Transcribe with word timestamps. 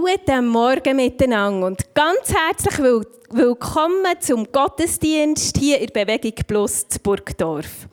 Guten 0.00 0.46
Morgen 0.46 0.96
miteinander 0.96 1.66
und 1.66 1.94
ganz 1.94 2.32
herzlich 2.32 2.78
will 2.78 3.02
willkommen 3.32 4.18
zum 4.20 4.50
Gottesdienst 4.50 5.58
hier 5.58 5.78
in 5.78 5.90
Bewegung 5.92 6.32
Plus 6.46 6.88
zu 6.88 6.98
Burgdorf. 7.00 7.86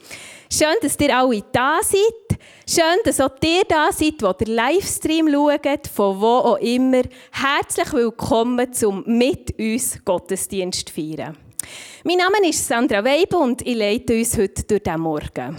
Schön, 0.50 0.76
dass 0.82 0.98
ihr 1.02 1.18
alle 1.18 1.44
da 1.52 1.80
seid. 1.82 2.40
Schön, 2.66 2.98
dass 3.04 3.20
auch 3.20 3.32
ihr 3.44 3.64
da 3.68 3.92
seid, 3.92 4.22
die 4.22 4.46
den 4.46 4.56
Livestream 4.56 5.30
schaut, 5.30 5.88
von 5.94 6.22
wo 6.22 6.38
auch 6.38 6.60
immer. 6.60 7.02
Herzlich 7.32 7.92
willkommen 7.92 8.72
zum 8.72 9.04
mit 9.06 9.60
uns 9.60 10.00
Gottesdienst 10.06 10.90
feiern. 10.90 11.38
Mein 12.06 12.20
Name 12.20 12.48
ist 12.48 12.66
Sandra 12.66 13.04
Weib 13.04 13.34
und 13.34 13.68
ich 13.68 13.76
leite 13.76 14.18
uns 14.18 14.38
heute 14.38 14.64
durch 14.64 14.84
den 14.84 15.02
Morgen. 15.02 15.58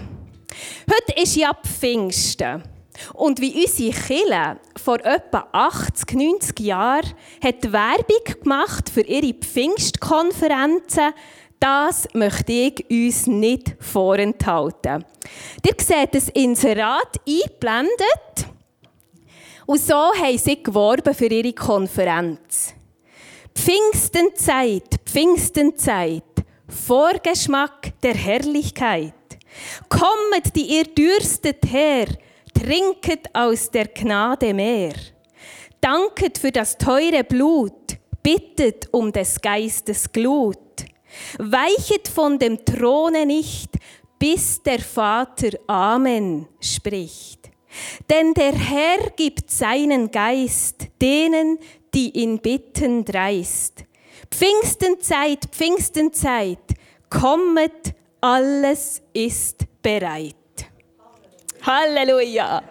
Heute 0.89 1.21
ist 1.21 1.35
ja 1.35 1.53
Pfingsten. 1.53 2.78
Und 3.13 3.41
wie 3.41 3.65
unsere 3.65 3.91
Kille 3.91 4.59
vor 4.75 4.99
etwa 5.05 5.47
80, 5.51 6.13
90 6.13 6.59
Jahren 6.59 7.13
hat 7.43 7.71
Werbung 7.71 8.41
gemacht 8.41 8.89
für 8.89 9.01
ihre 9.01 9.33
Pfingstkonferenzen, 9.33 11.13
das 11.59 12.07
möchte 12.13 12.53
ich 12.53 12.85
uns 12.89 13.27
nicht 13.27 13.75
vorenthalten. 13.79 15.03
Ihr 15.65 15.75
seht 15.77 16.15
das 16.15 16.29
Inserat 16.29 17.19
eingeblendet. 17.27 18.47
Und 19.65 19.81
so 19.81 19.93
haben 19.93 20.37
sie 20.37 20.63
geworben 20.63 21.13
für 21.13 21.27
ihre 21.27 21.53
Konferenz. 21.53 22.73
Pfingstenzeit, 23.53 24.99
Pfingstenzeit, 25.05 26.23
Vorgeschmack 26.67 27.99
der 28.01 28.15
Herrlichkeit. 28.15 29.13
Kommet, 29.89 30.55
die 30.55 30.77
ihr 30.77 30.85
dürstet 30.85 31.65
her, 31.69 32.07
trinket 32.59 33.29
aus 33.33 33.71
der 33.71 33.87
Gnade 33.87 34.53
mehr. 34.53 34.93
Danket 35.81 36.37
für 36.37 36.51
das 36.51 36.77
teure 36.77 37.23
Blut, 37.23 37.97
bittet 38.21 38.87
um 38.91 39.11
des 39.11 39.39
Geistes 39.39 40.11
Glut. 40.11 40.57
Weichet 41.37 42.07
von 42.07 42.37
dem 42.37 42.63
Throne 42.65 43.25
nicht, 43.25 43.71
bis 44.19 44.61
der 44.61 44.79
Vater 44.79 45.57
Amen 45.67 46.47
spricht. 46.59 47.49
Denn 48.09 48.33
der 48.33 48.53
Herr 48.53 49.09
gibt 49.15 49.49
seinen 49.49 50.11
Geist 50.11 50.87
denen, 51.01 51.59
die 51.93 52.11
ihn 52.19 52.39
bitten 52.39 53.05
dreist. 53.05 53.85
Pfingstenzeit, 54.29 55.45
Pfingstenzeit, 55.51 56.59
kommet, 57.09 57.93
alles 58.21 59.01
ist 59.13 59.65
bereit. 59.81 60.38
Halleluja! 61.61 62.63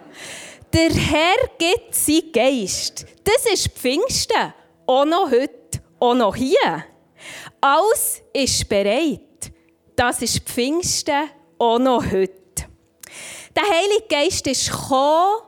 Der 0.73 0.89
Herr 0.91 1.49
gibt 1.57 1.95
seinen 1.95 2.31
Geist. 2.31 3.05
Das 3.23 3.51
ist 3.51 3.69
Pfingsten. 3.69 4.53
Auch 4.85 5.05
noch 5.05 5.29
heute, 5.31 5.81
auch 5.99 6.15
noch 6.15 6.35
hier. 6.35 6.85
Alles 7.61 8.21
ist 8.33 8.67
bereit. 8.69 9.21
Das 9.95 10.21
ist 10.21 10.39
Pfingsten, 10.39 11.29
auch 11.57 11.79
noch 11.79 12.03
heute. 12.05 12.33
Der 13.55 13.63
Heilige 13.63 14.07
Geist 14.09 14.47
ist 14.47 14.71
gekommen 14.71 15.41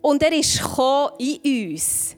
und 0.00 0.22
er 0.22 0.32
ist 0.32 0.60
gekommen 0.60 1.10
in 1.18 1.72
uns. 1.72 2.16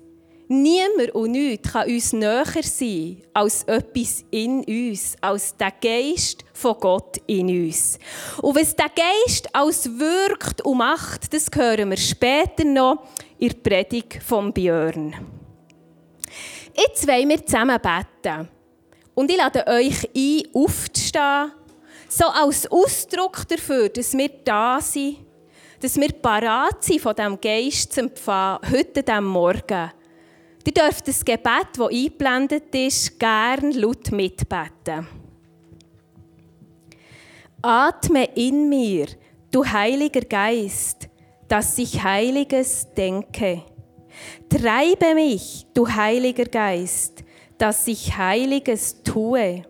Niemand 0.51 1.15
und 1.15 1.33
nichts 1.33 1.71
kann 1.71 1.91
uns 1.91 2.15
näher 2.15 2.63
sein 2.63 3.19
als 3.35 3.65
etwas 3.65 4.25
in 4.31 4.65
uns, 4.65 5.15
als 5.21 5.55
der 5.55 5.73
Geist 5.73 6.43
von 6.55 6.75
Gott 6.81 7.19
in 7.27 7.49
uns. 7.49 7.99
Und 8.41 8.57
was 8.59 8.75
der 8.75 8.89
Geist 8.89 9.55
als 9.55 9.87
wirkt 9.99 10.63
und 10.63 10.79
macht, 10.79 11.35
das 11.35 11.49
hören 11.55 11.91
wir 11.91 11.99
später 11.99 12.65
noch 12.65 13.07
in 13.39 13.51
der 13.51 13.57
Predigt 13.57 14.23
von 14.23 14.51
Björn. 14.51 15.15
Jetzt 16.75 17.07
wollen 17.07 17.29
wir 17.29 17.45
zusammen 17.45 17.79
beten. 17.81 18.49
Und 19.15 19.31
ich 19.31 19.37
lade 19.37 19.67
euch 19.67 20.09
ein, 20.17 20.43
aufzustehen, 20.55 21.53
so 22.09 22.25
als 22.25 22.71
Ausdruck 22.71 23.47
dafür, 23.49 23.91
dass 23.91 24.17
wir 24.17 24.31
da 24.45 24.81
sind, 24.81 25.19
dass 25.81 25.97
wir 25.97 26.13
parat 26.13 26.83
sind, 26.83 27.03
von 27.03 27.15
diesem 27.15 27.39
Geist 27.39 27.93
zu 27.93 28.01
empfangen, 28.01 28.61
heute, 28.71 29.03
diesem 29.03 29.25
Morgen. 29.25 29.91
Ihr 30.65 30.73
dürft 30.73 31.09
das 31.09 31.25
Gebet, 31.25 31.69
das 31.77 31.89
eingeblendet 31.89 32.75
ist, 32.75 33.19
gern 33.19 33.73
laut 33.73 34.13
mitbeten. 34.13 35.07
Atme 37.63 38.29
in 38.37 38.69
mir, 38.69 39.07
du 39.51 39.65
Heiliger 39.65 40.21
Geist, 40.21 41.09
dass 41.49 41.79
ich 41.79 42.03
Heiliges 42.03 42.87
denke. 42.95 43.63
Treibe 44.49 45.15
mich, 45.15 45.67
du 45.75 45.89
Heiliger 45.89 46.45
Geist, 46.45 47.25
dass 47.57 47.89
ich 47.89 48.17
Heiliges 48.17 49.03
tue. 49.03 49.63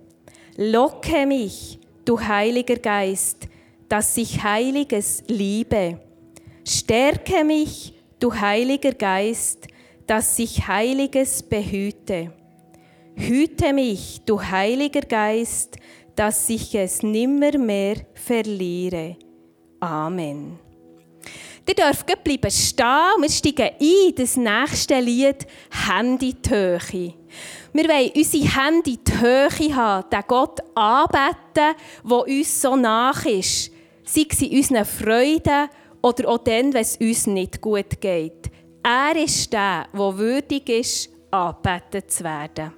Locke 0.57 1.27
mich, 1.27 1.79
du 2.05 2.21
Heiliger 2.21 2.77
Geist, 2.77 3.49
dass 3.89 4.17
ich 4.17 4.43
Heiliges 4.43 5.23
liebe. 5.29 6.01
Stärke 6.67 7.45
mich, 7.45 7.95
du 8.19 8.35
Heiliger 8.35 8.93
Geist, 8.93 9.69
dass 10.09 10.39
ich 10.39 10.67
Heiliges 10.67 11.43
behüte. 11.43 12.33
Hüte 13.15 13.73
mich, 13.75 14.23
du 14.25 14.41
Heiliger 14.41 15.03
Geist, 15.03 15.77
dass 16.17 16.49
ich 16.49 16.75
es 16.75 17.03
nimmermehr 17.03 17.97
verliere. 18.15 19.17
Amen. 19.81 20.59
Ihr 21.69 21.75
dürft 21.75 22.07
bleiben 22.25 22.51
stehen 22.51 23.21
wir 23.21 23.29
steigen 23.29 23.71
ein 23.79 24.15
das 24.17 24.39
nächste 24.39 24.99
Lied 25.01 25.47
Handy 25.87 26.33
die. 26.33 27.13
Wir 27.75 27.85
wollen 27.85 28.11
unsere 28.17 28.45
Hände 28.45 28.97
die 28.97 29.21
Höhe 29.21 29.77
haben, 29.77 30.09
den 30.09 30.23
Gott 30.27 30.61
anbeten, 30.75 31.77
der 32.03 32.19
uns 32.27 32.63
so 32.63 32.75
nach 32.75 33.27
ist. 33.27 33.71
Sei 34.05 34.27
es 34.31 34.41
in 34.41 34.57
unseren 34.57 34.87
Freuden 34.87 35.69
oder 36.01 36.29
auch 36.31 36.39
dann, 36.39 36.73
wenn 36.73 36.81
es 36.81 36.97
uns 36.97 37.27
nicht 37.27 37.61
gut 37.61 38.01
geht. 38.01 38.51
Er 38.91 39.17
ist 39.23 39.53
der, 39.53 39.87
der 39.93 40.19
würdig 40.19 40.67
ist, 40.71 41.11
angebetet 41.31 42.11
zu 42.11 42.25
werden. 42.25 42.78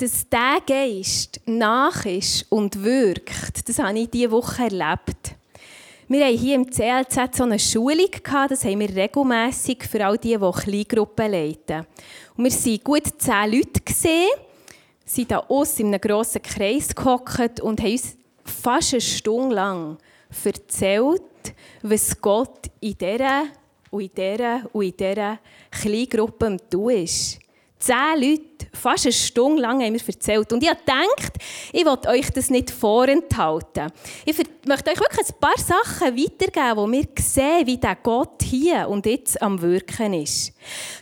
Dass 0.00 0.26
dieser 0.26 0.62
Geist 0.66 1.42
nach 1.44 2.06
ist 2.06 2.46
und 2.48 2.82
wirkt, 2.82 3.68
das 3.68 3.78
habe 3.80 3.98
ich 3.98 4.08
diese 4.08 4.30
Woche 4.30 4.62
erlebt. 4.62 5.34
Wir 6.08 6.24
haben 6.24 6.38
hier 6.38 6.54
im 6.54 6.70
CLZ 6.70 7.36
so 7.36 7.44
eine 7.44 7.58
Schulung 7.58 8.10
gehabt, 8.10 8.52
das 8.52 8.64
haben 8.64 8.80
wir 8.80 8.96
regelmässig 8.96 9.84
für 9.84 10.06
all 10.06 10.16
die, 10.16 10.38
die 10.38 10.60
Kleingruppen 10.62 11.30
leiten. 11.30 11.84
Und 12.34 12.44
wir 12.44 12.50
waren 12.50 12.80
gut 12.82 13.02
zehn 13.18 13.52
Leute, 13.52 13.80
gewesen, 13.84 14.30
sind 15.04 15.30
da 15.32 15.40
aus 15.40 15.78
in 15.78 15.88
einem 15.88 16.00
grossen 16.00 16.40
Kreis 16.40 16.94
gehockt 16.94 17.60
und 17.60 17.82
haben 17.82 17.92
uns 17.92 18.16
fast 18.42 18.94
eine 18.94 19.02
Stunde 19.02 19.54
lang 19.54 19.98
erzählt, 20.42 21.20
was 21.82 22.18
Gott 22.18 22.70
in 22.80 22.96
dieser 22.96 23.42
und 23.90 24.00
in 24.00 24.10
dieser 24.14 24.62
und 24.72 24.82
in 24.82 24.96
dieser 24.96 25.38
Kleingruppe 25.70 26.56
Tun 26.70 26.90
ist. 26.90 27.38
Zehn 27.80 28.20
Leute, 28.20 28.66
fast 28.74 29.06
eine 29.06 29.12
Stunde 29.12 29.62
lang 29.62 29.82
haben 29.82 29.94
wir 29.94 30.06
erzählt. 30.06 30.52
Und 30.52 30.62
ich 30.62 30.68
habe 30.68 30.80
ich 31.72 31.84
will 31.84 31.98
euch 32.08 32.30
das 32.30 32.50
nicht 32.50 32.70
vorenthalten. 32.70 33.90
Ich 34.26 34.36
möchte 34.66 34.90
euch 34.90 35.00
wirklich 35.00 35.28
ein 35.28 35.40
paar 35.40 35.58
Sachen 35.58 36.14
weitergeben, 36.14 36.76
wo 36.76 36.86
wir 36.86 37.06
sehen, 37.18 37.66
wie 37.66 37.78
der 37.78 37.96
Gott 37.96 38.42
hier 38.42 38.86
und 38.86 39.06
jetzt 39.06 39.40
am 39.40 39.62
Wirken 39.62 40.12
ist. 40.12 40.52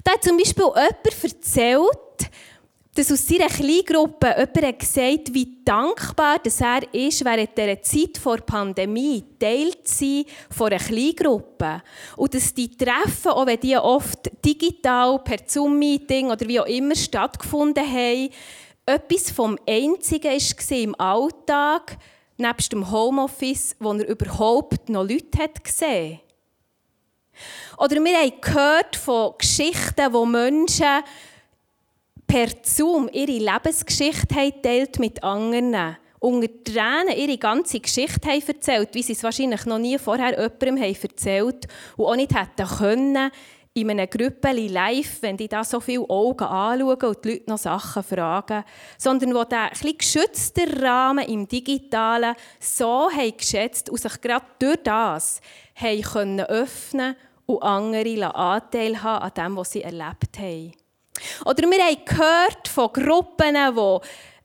Da 0.04 0.12
hat 0.12 0.22
zum 0.22 0.36
Beispiel 0.36 0.66
jemand 0.66 1.24
erzählt, 1.24 2.30
dass 2.98 3.12
aus 3.12 3.28
seiner 3.28 3.46
Kleingruppe 3.46 4.26
jemand 4.26 4.56
hat 4.60 4.78
gesagt 4.80 5.32
wie 5.32 5.62
dankbar 5.64 6.40
dass 6.42 6.60
er 6.60 6.82
ist, 6.92 7.24
während 7.24 7.56
dieser 7.56 7.80
Zeit 7.80 8.18
vor 8.18 8.38
der 8.38 8.44
Pandemie 8.44 9.22
Teil 9.38 9.70
zu 9.84 9.94
sein 10.04 10.24
von 10.50 10.72
einer 10.72 10.82
Kleingruppe. 10.82 11.80
Und 12.16 12.34
dass 12.34 12.52
die 12.52 12.76
Treffen, 12.76 13.30
auch 13.30 13.46
wenn 13.46 13.60
die 13.60 13.76
oft 13.76 14.28
digital, 14.44 15.20
per 15.20 15.38
Zoom-Meeting 15.46 16.32
oder 16.32 16.48
wie 16.48 16.58
auch 16.58 16.66
immer 16.66 16.96
stattgefunden 16.96 17.86
haben, 17.86 18.30
etwas 18.84 19.30
vom 19.30 19.56
Einzigen 19.64 20.32
war 20.32 20.76
im 20.76 21.00
Alltag, 21.00 21.98
nebst 22.36 22.72
dem 22.72 22.90
Homeoffice, 22.90 23.76
wo 23.78 23.92
er 23.92 24.08
überhaupt 24.08 24.88
noch 24.88 25.04
Leute 25.04 25.38
hat 25.38 25.62
gesehen 25.62 26.18
Oder 27.76 28.02
wir 28.02 28.18
haben 28.18 28.40
gehört 28.40 28.96
von 28.96 29.34
Geschichten, 29.38 30.12
wo 30.12 30.26
Menschen 30.26 31.04
per 32.28 32.48
Zoom 32.62 33.08
ihre 33.12 33.32
Lebensgeschichte 33.32 34.52
teilt 34.62 34.98
mit 35.00 35.24
anderen 35.24 35.96
unter 36.20 36.48
Tränen 36.64 37.16
ihre 37.16 37.38
ganze 37.38 37.80
Geschichte 37.80 38.28
haben 38.28 38.42
erzählt, 38.46 38.90
wie 38.92 39.02
sie 39.02 39.12
es 39.12 39.22
wahrscheinlich 39.22 39.64
noch 39.66 39.78
nie 39.78 39.98
vorher 39.98 40.30
jemandem 40.30 40.76
haben 40.76 40.96
erzählt 41.02 41.66
und 41.96 42.06
auch 42.06 42.16
nicht 42.16 42.34
hätten 42.34 42.66
können, 42.66 43.30
in 43.74 43.90
einem 43.90 44.10
Grüppeli 44.10 44.66
live, 44.66 45.22
wenn 45.22 45.36
die 45.36 45.46
da 45.46 45.62
so 45.62 45.78
viele 45.78 46.08
Augen 46.10 46.44
anschauen 46.44 47.00
und 47.00 47.24
die 47.24 47.30
Leute 47.30 47.50
noch 47.50 47.58
Sachen 47.58 48.02
fragen, 48.02 48.64
sondern 48.96 49.34
wo 49.34 49.44
der 49.44 49.66
etwas 49.66 49.98
geschützte 49.98 50.82
Rahmen 50.82 51.24
im 51.26 51.46
Digitalen 51.46 52.34
so 52.58 53.08
haben 53.10 53.36
geschätzt 53.36 53.88
und 53.88 54.00
sich 54.00 54.20
gerade 54.20 54.46
durch 54.58 54.82
das 54.82 55.40
haben 55.76 56.40
öffnen 56.40 57.14
und 57.46 57.62
andere 57.62 58.34
Anteil 58.34 59.00
haben 59.02 59.22
an 59.22 59.32
dem, 59.36 59.56
was 59.56 59.72
sie 59.72 59.82
erlebt 59.82 60.38
haben. 60.38 60.72
Oder 61.44 61.70
wir 61.70 61.84
haben 61.84 62.04
gehört 62.04 62.68
von 62.68 62.92
Gruppen, 62.92 63.54
die 63.54 64.00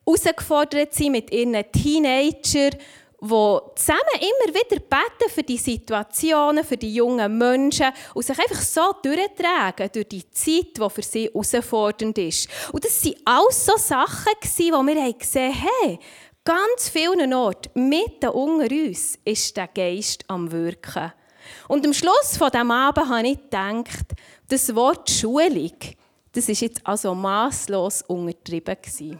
herausgefordert 0.05 0.93
sind 0.93 1.11
mit 1.11 1.31
ihren 1.31 1.53
Teenagern, 1.71 2.77
die 3.23 3.57
zusammen 3.75 4.19
immer 4.19 4.53
wieder 4.53 4.81
beten 4.81 5.31
für 5.33 5.43
die 5.43 5.57
Situationen, 5.57 6.63
für 6.63 6.75
die 6.75 6.93
jungen 6.93 7.37
Menschen 7.37 7.91
und 8.13 8.25
sich 8.25 8.37
einfach 8.37 8.61
so 8.61 8.93
durchtragen 9.01 9.89
durch 9.93 10.09
die 10.09 10.29
Zeit, 10.31 10.77
die 10.77 10.89
für 10.89 11.01
sie 11.01 11.29
herausfordernd 11.29 12.17
ist. 12.17 12.49
Und 12.73 12.83
das 12.83 13.05
waren 13.05 13.15
alles 13.23 13.65
so 13.65 13.77
Sachen, 13.77 14.33
wo 14.43 14.85
wir 14.85 15.13
gesehen 15.13 15.53
haben, 15.53 15.69
hey, 15.81 15.99
ganz 16.43 16.89
vielen 16.89 17.33
Orten, 17.33 17.87
mitten 17.87 18.29
unter 18.29 18.75
uns, 18.75 19.17
ist 19.23 19.55
der 19.55 19.67
Geist 19.67 20.25
am 20.27 20.51
Wirken. 20.51 21.13
Und 21.67 21.85
am 21.85 21.93
Schluss 21.93 22.37
von 22.37 22.51
diesem 22.51 22.71
Abend 22.71 23.09
habe 23.09 23.27
ich 23.27 23.37
gedacht, 23.37 24.13
das 24.49 24.73
Wort 24.75 25.09
Schulung, 25.09 25.77
das 26.33 26.49
ist 26.49 26.61
jetzt 26.61 26.85
also 26.85 27.15
maßlos 27.15 28.01
untertrieben. 28.03 29.19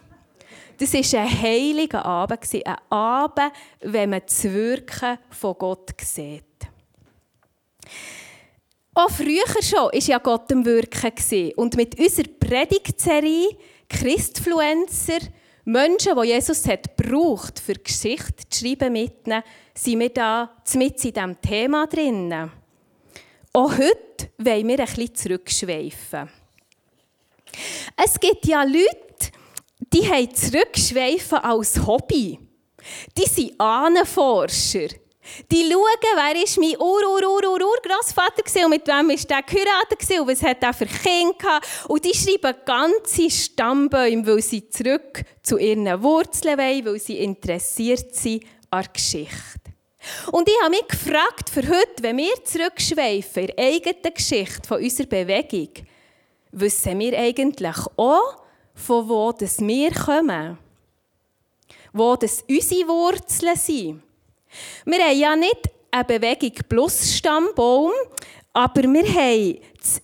Das 0.78 0.94
war 0.94 1.22
ein 1.22 1.42
heiliger 1.42 2.04
Abend, 2.04 2.40
ein 2.66 2.76
Abend, 2.90 3.52
wenn 3.82 4.10
man 4.10 4.22
das 4.26 4.44
Wirken 4.44 5.20
von 5.30 5.56
Gott 5.58 5.92
sieht. 6.02 6.44
Auch 8.96 9.10
früher 9.10 9.62
schon 9.62 9.78
war 9.78 9.96
ja 9.96 10.18
Gott 10.18 10.52
am 10.52 10.66
Wirken. 10.66 11.52
Und 11.56 11.76
mit 11.76 12.00
unserer 12.00 12.28
Predigtserie 12.40 13.58
Christfluencer, 13.88 15.20
Menschen, 15.66 16.16
die 16.20 16.28
Jesus 16.28 16.68
hat 16.68 16.98
gebraucht, 16.98 17.60
für 17.60 17.76
Geschichte 17.76 18.50
zu 18.50 18.60
schreiben, 18.60 18.94
mitnehmen, 18.94 19.44
sind 19.74 20.00
wir 20.00 20.10
da 20.10 20.52
mit 20.76 21.06
in 21.06 21.14
diesem 21.14 21.42
Thema 21.42 21.88
drin. 21.88 22.52
Auch 23.54 23.72
heute 23.72 24.32
wollen 24.40 24.68
wir 24.68 24.80
ein 24.80 24.86
bisschen 24.86 25.16
zurückschweifen. 25.16 26.43
Es 27.96 28.20
gibt 28.20 28.46
ja 28.46 28.64
Leute, 28.64 29.32
die 29.80 30.08
haben 30.10 30.34
Zurückschweifen 30.34 31.40
als 31.40 31.86
Hobby. 31.86 32.40
Die 33.18 33.30
sind 33.30 33.60
Ahnenforscher. 33.60 34.90
Die 35.50 35.72
schauen, 35.72 36.16
wer 36.16 36.44
ist 36.44 36.60
mein 36.60 36.76
ur 36.78 37.02
ur 37.08 37.24
ur 37.24 37.44
ur 37.44 37.62
urgroßvater 37.62 38.66
und 38.66 38.70
mit 38.70 38.86
wem 38.88 39.10
ist 39.12 39.30
der 39.30 39.42
geheiratet 39.42 40.20
und 40.20 40.28
was 40.28 40.44
hat 40.44 40.62
er 40.62 40.74
für 40.74 40.86
Kinder 40.86 41.34
gehabt. 41.38 41.68
Und 41.88 42.04
die 42.04 42.14
schreiben 42.14 42.58
ganze 42.66 43.30
Stammbäume, 43.30 44.28
weil 44.28 44.42
sie 44.42 44.68
zurück 44.70 45.24
zu 45.42 45.58
ihren 45.58 46.04
Wurzeln 46.04 46.58
wollen, 46.58 46.86
weil 46.86 47.00
sie 47.00 47.20
interessiert 47.20 48.14
sind 48.14 48.44
an 48.70 48.86
Geschichte. 48.92 49.64
Und 50.32 50.50
ich 50.50 50.56
habe 50.62 50.72
mich 50.72 50.88
gefragt, 50.88 51.50
für 51.50 51.62
heute, 51.62 52.02
wenn 52.02 52.18
wir 52.18 52.44
zurückschweifen 52.44 53.44
in 53.44 53.56
der 53.56 53.66
eigenen 53.66 54.14
Geschichte 54.14 54.68
von 54.68 54.84
unserer 54.84 55.08
Bewegung, 55.08 55.70
wissen 56.54 57.00
wir 57.00 57.18
eigentlich 57.18 57.76
auch, 57.98 58.38
von 58.74 59.10
wo 59.10 59.32
das 59.32 59.60
wir 59.60 59.92
kommen. 59.92 60.58
Wo 61.92 62.16
das 62.16 62.44
unsere 62.50 62.88
Wurzeln 62.88 63.56
sind. 63.56 64.04
Wir 64.86 65.00
haben 65.00 65.20
ja 65.20 65.36
nicht 65.36 65.70
eine 65.92 66.04
Bewegung 66.06 66.54
plus 66.68 67.14
Stammbaum, 67.14 67.92
aber 68.54 68.84
wir 68.84 69.06
haben 69.06 69.60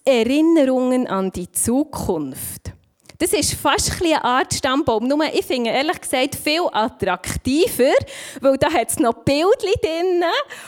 Erinnerungen 0.06 1.08
an 1.08 1.32
die 1.32 1.52
Zukunft. 1.52 2.74
Das 3.18 3.34
ist 3.34 3.54
fast 3.56 4.02
eine 4.02 4.24
Art 4.24 4.54
Stammbaum. 4.54 5.08
Nur 5.08 5.26
ich 5.26 5.46
finde 5.46 5.72
ehrlich 5.72 6.00
gesagt 6.00 6.36
viel 6.36 6.62
attraktiver, 6.72 7.94
weil 8.40 8.58
da 8.58 8.72
hat 8.72 8.92
es 8.92 9.00
noch 9.00 9.14
Bildchen 9.26 9.74
drin 9.82 10.24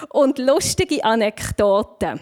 und 0.09 0.38
lustige 0.38 1.03
Anekdoten. 1.03 2.19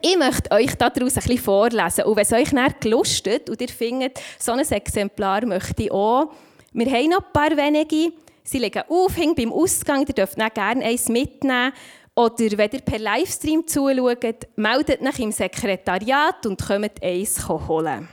Ich 0.00 0.16
möchte 0.16 0.50
euch 0.52 0.74
daraus 0.76 1.16
ein 1.16 1.22
bisschen 1.22 1.38
vorlesen. 1.38 2.04
Und 2.04 2.16
wenn 2.16 2.22
es 2.22 2.32
euch 2.32 2.52
nicht 2.52 2.80
gelustet 2.80 3.50
und 3.50 3.60
ihr 3.60 3.68
findet, 3.68 4.20
so 4.38 4.52
ein 4.52 4.60
Exemplar 4.60 5.44
möchte 5.44 5.84
ich 5.84 5.90
auch, 5.90 6.32
wir 6.72 6.90
haben 6.90 7.08
noch 7.08 7.24
ein 7.24 7.32
paar 7.32 7.56
wenige, 7.56 8.12
sie 8.44 8.58
liegen 8.58 8.82
auf, 8.88 9.16
hängen 9.16 9.34
beim 9.34 9.52
Ausgang, 9.52 10.06
ihr 10.06 10.14
dürft 10.14 10.38
nicht 10.38 10.54
gerne 10.54 10.84
eins 10.84 11.08
mitnehmen. 11.08 11.72
Oder 12.14 12.58
wenn 12.58 12.70
ihr 12.70 12.80
per 12.80 12.98
Livestream 12.98 13.66
zuschaut, 13.66 14.46
meldet 14.56 15.02
euch 15.02 15.18
im 15.18 15.32
Sekretariat 15.32 16.46
und 16.46 16.60
kommt 16.60 17.02
eins 17.02 17.48
holen. 17.48 18.08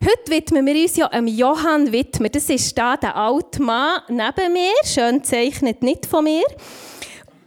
Heute 0.00 0.30
widmen 0.30 0.64
wir 0.64 0.80
uns 0.80 0.96
ja 0.96 1.06
einem 1.08 1.26
Johann 1.26 1.90
Wittmer. 1.90 2.28
Das 2.28 2.48
ist 2.48 2.78
da 2.78 2.96
der 2.96 3.16
alte 3.16 3.60
Mann 3.60 4.00
neben 4.08 4.52
mir, 4.52 4.72
schön 4.84 5.24
zeichnet 5.24 5.82
nicht 5.82 6.06
von 6.06 6.24
mir. 6.24 6.44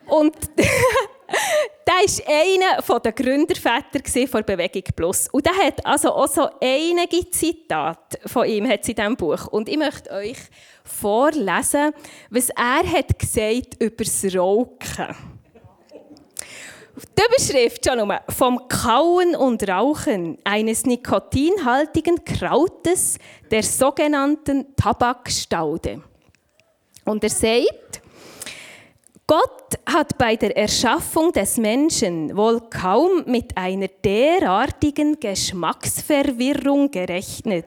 Und 0.05 0.35
der 1.87 2.05
ist 2.05 2.23
einer 2.27 2.99
der 2.99 3.11
Gründerväter 3.11 3.99
der 3.99 4.43
Bewegung 4.43 4.83
Plus. 4.95 5.27
Und 5.31 5.45
der 5.45 5.55
hat 5.55 5.85
also 5.85 6.13
auch 6.13 6.27
so 6.27 6.49
einige 6.61 7.29
Zitate 7.29 8.19
von 8.25 8.47
ihm 8.47 8.67
hat 8.67 8.87
in 8.87 8.95
diesem 8.95 9.15
Buch. 9.15 9.47
Und 9.47 9.69
ich 9.69 9.77
möchte 9.77 10.11
euch 10.11 10.37
vorlesen, 10.83 11.91
was 12.29 12.49
er 12.49 12.83
hat 12.85 13.17
gesagt 13.17 13.81
über 13.81 14.03
das 14.03 14.35
Rauchen. 14.35 15.15
Die 17.17 17.23
Überschrift 17.23 17.85
schon 17.85 17.97
nur. 17.97 18.19
Vom 18.29 18.67
Kauen 18.67 19.35
und 19.35 19.67
Rauchen 19.67 20.37
eines 20.43 20.85
nikotinhaltigen 20.85 22.23
Krautes, 22.25 23.17
der 23.49 23.63
sogenannten 23.63 24.75
Tabakstaude. 24.75 26.03
Und 27.05 27.23
er 27.23 27.29
sagt, 27.29 27.73
Gott 29.31 29.79
hat 29.85 30.17
bei 30.17 30.35
der 30.35 30.57
Erschaffung 30.57 31.31
des 31.31 31.55
Menschen 31.55 32.35
wohl 32.35 32.59
kaum 32.69 33.23
mit 33.27 33.55
einer 33.55 33.87
derartigen 33.87 35.21
Geschmacksverwirrung 35.21 36.91
gerechnet. 36.91 37.65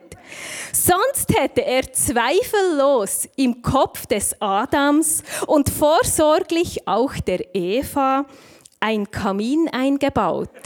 Sonst 0.71 1.35
hätte 1.35 1.65
er 1.65 1.91
zweifellos 1.91 3.27
im 3.35 3.63
Kopf 3.63 4.05
des 4.05 4.39
Adams 4.39 5.23
und 5.47 5.71
vorsorglich 5.71 6.87
auch 6.87 7.15
der 7.15 7.55
Eva 7.55 8.25
ein 8.79 9.09
Kamin 9.09 9.67
eingebaut. 9.69 10.51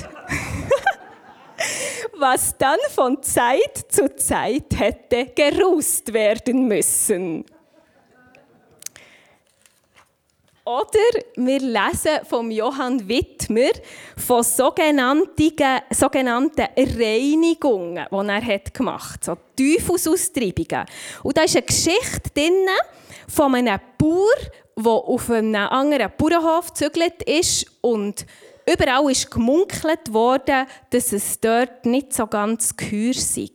was 2.18 2.58
dann 2.58 2.80
von 2.94 3.24
Zeit 3.24 3.86
zu 3.88 4.14
Zeit 4.18 4.78
hätte 4.78 5.28
gerußt 5.34 6.12
werden 6.12 6.68
müssen. 6.68 7.46
Oder 10.70 11.24
wir 11.36 11.60
lesen 11.62 12.24
vom 12.30 12.52
Johann 12.52 13.10
Wittmer 13.10 13.72
von 14.16 14.44
sogenannten, 14.44 15.52
sogenannten 15.90 16.68
Reinigungen, 16.78 18.06
die 18.12 18.28
er 18.28 18.46
hat 18.46 18.72
gemacht 18.76 19.16
hat, 19.16 19.24
so 19.26 19.38
Teufelsaustreibungen. 19.58 20.86
Und 21.24 21.36
da 21.36 21.42
ist 21.42 21.56
eine 21.56 21.66
Geschichte 21.66 22.30
drin 22.36 22.68
von 23.28 23.56
einem 23.56 23.80
Bauer, 23.98 24.28
der 24.78 24.92
auf 24.92 25.32
einem 25.32 25.56
anderen 25.56 26.12
Bauernhof 26.16 26.68
gezügelt 26.68 27.24
ist 27.24 27.66
und 27.82 28.28
überall 28.72 29.10
ist 29.10 29.32
gemunkelt 29.32 30.14
worden, 30.14 30.68
dass 30.92 31.14
es 31.14 31.40
dort 31.40 31.84
nicht 31.88 32.14
so 32.14 32.28
ganz 32.28 32.78
gehör 32.78 33.16
sei. 33.16 33.50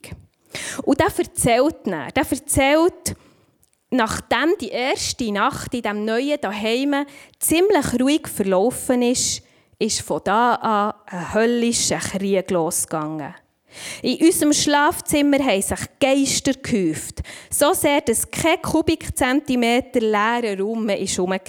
Und 0.83 0.99
der 0.99 1.17
erzählt 1.17 1.77
dann, 1.85 2.09
der 2.13 2.27
erzählt, 2.29 3.15
nachdem 3.95 4.55
die 4.61 4.69
erste 4.69 5.31
Nacht 5.33 5.75
in 5.75 5.83
diesem 5.83 6.05
neuen 6.05 6.41
Daheim 6.41 7.07
ziemlich 7.39 8.01
ruhig 8.01 8.29
verlaufen 8.29 9.03
ist, 9.03 9.43
ist 9.79 10.03
von 10.03 10.21
da 10.25 10.55
an 10.55 10.95
ein 11.07 11.35
höllischer 11.35 11.99
Krieg 11.99 12.51
losgegangen. 12.51 13.35
In 14.03 14.25
unserem 14.25 14.53
Schlafzimmer 14.53 15.39
haben 15.39 15.63
sich 15.63 15.81
Geister 16.01 16.53
gehäuft, 16.55 17.23
so 17.51 17.73
sehr, 17.73 18.01
dass 18.01 18.31
kein 18.31 18.63
Kubikzentimeter 18.63 20.01
leerer 20.01 20.61
Raum 20.61 20.87
mehr 20.87 21.01
war. 21.01 21.41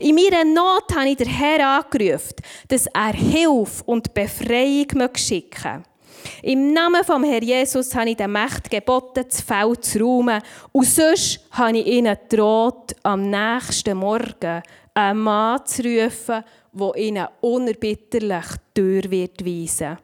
In 0.00 0.14
meiner 0.14 0.44
Not 0.44 0.94
habe 0.94 1.08
ich 1.08 1.16
den 1.16 1.28
Herr 1.28 1.80
angerufen, 1.80 2.36
dass 2.68 2.86
er 2.86 3.12
Hilfe 3.12 3.82
und 3.84 4.14
Befreiung 4.14 5.10
schicken 5.16 5.72
möge. 5.72 5.93
Im 6.42 6.72
Namen 6.72 7.04
vom 7.04 7.24
Herrn 7.24 7.42
Jesus 7.42 7.94
habe 7.94 8.10
ich 8.10 8.16
den 8.16 8.32
Mächten 8.32 8.70
geboten, 8.70 9.24
das 9.28 9.40
Feld 9.40 9.84
zu 9.84 10.00
räumen. 10.00 10.42
Und 10.72 10.86
sonst 10.86 11.40
habe 11.50 11.78
ich 11.78 11.86
ihnen 11.86 12.16
gedroht, 12.28 12.94
am 13.02 13.30
nächsten 13.30 13.96
Morgen 13.96 14.62
einen 14.94 15.18
Mann 15.20 15.64
zu 15.66 15.82
rufen, 15.82 16.44
der 16.72 16.96
ihnen 16.96 17.28
unerbitterlich 17.40 18.46
die 18.76 18.80
Tür 18.80 19.10
wird 19.10 19.44
weisen 19.44 19.98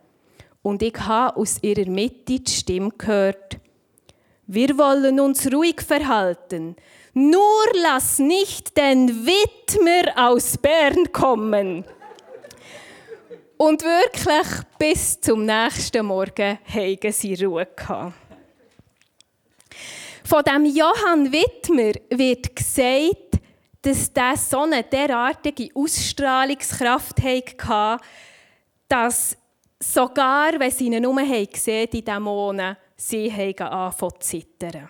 Und 0.63 0.83
ich 0.83 0.99
habe 0.99 1.37
aus 1.37 1.59
ihrer 1.63 1.89
Mitte 1.89 2.41
die 2.41 2.51
Stimme 2.51 2.91
gehört. 2.97 3.59
Wir 4.47 4.77
wollen 4.79 5.21
uns 5.21 5.53
ruhig 5.53 5.81
verhalten. 5.81 6.77
Nur 7.15 7.65
lass 7.83 8.19
nicht 8.19 8.77
den 8.77 9.27
Widmer 9.27 10.31
aus 10.31 10.59
Bern 10.59 11.13
kommen. 11.13 11.85
Und 13.63 13.83
wirklich 13.83 14.65
bis 14.79 15.21
zum 15.21 15.45
nächsten 15.45 16.07
Morgen 16.07 16.59
haben 16.65 17.13
sie 17.13 17.35
Ruhe 17.45 17.67
gehabt. 17.67 18.15
Von 20.25 20.43
dem 20.45 20.65
Johann 20.65 21.31
Wittmer 21.31 21.93
wird 22.09 22.57
gesagt, 22.57 23.39
dass 23.83 24.11
der 24.15 24.39
so 24.39 24.61
eine 24.61 24.83
derartige 24.83 25.69
Ausstrahlungskraft 25.75 27.21
hatte, 27.23 28.03
dass 28.89 29.37
sogar, 29.79 30.59
wenn 30.59 30.71
sie 30.71 30.87
ihn 30.87 31.03
nur 31.03 31.21
gesehen 31.23 31.91
die 31.93 32.03
Dämonen, 32.03 32.79
sie 32.97 33.31
angefangen 33.31 33.93
zu 33.99 34.09
zittern. 34.21 34.89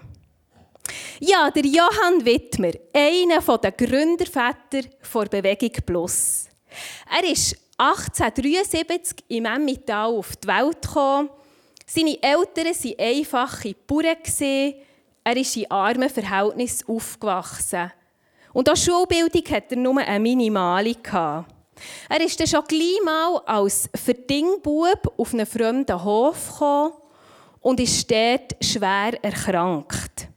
Ja, 1.19 1.51
der 1.51 1.65
Johann 1.67 2.25
Wittmer, 2.25 2.71
einer 2.95 3.59
der 3.59 3.73
Gründerväter 3.73 4.83
der 5.13 5.29
Bewegung 5.29 5.73
Plus. 5.85 6.47
Er 7.13 7.29
ist 7.29 7.57
1873 7.81 9.25
im 9.29 9.47
Emmental 9.47 10.11
auf 10.11 10.37
die 10.37 10.49
Welt 10.49 10.83
gekommen. 10.83 11.31
Seine 11.87 12.23
Eltern 12.23 12.67
waren 12.67 12.99
einfache 12.99 13.75
Bauern. 13.87 14.75
Er 15.25 15.37
ist 15.37 15.57
in 15.57 15.71
armen 15.71 16.11
Verhältnissen 16.11 16.87
aufgewachsen. 16.89 17.91
Und 18.53 18.69
auch 18.69 18.77
Schulbildung 18.77 19.45
hatte 19.51 19.77
er 19.77 19.81
nur 19.81 19.99
eine 19.99 20.21
minimale. 20.21 20.95
Er 22.11 22.21
ist 22.21 22.39
dann 22.39 22.47
schon 22.47 22.65
gleich 22.65 23.03
mal 23.03 23.39
als 23.47 23.89
Verdingbub 23.95 25.15
auf 25.17 25.33
einen 25.33 25.47
fremden 25.47 26.05
Hof 26.05 26.53
gekommen 26.53 26.93
und 27.61 27.81
ist 27.81 28.11
dort 28.11 28.57
schwer 28.63 29.25
erkrankt 29.25 30.30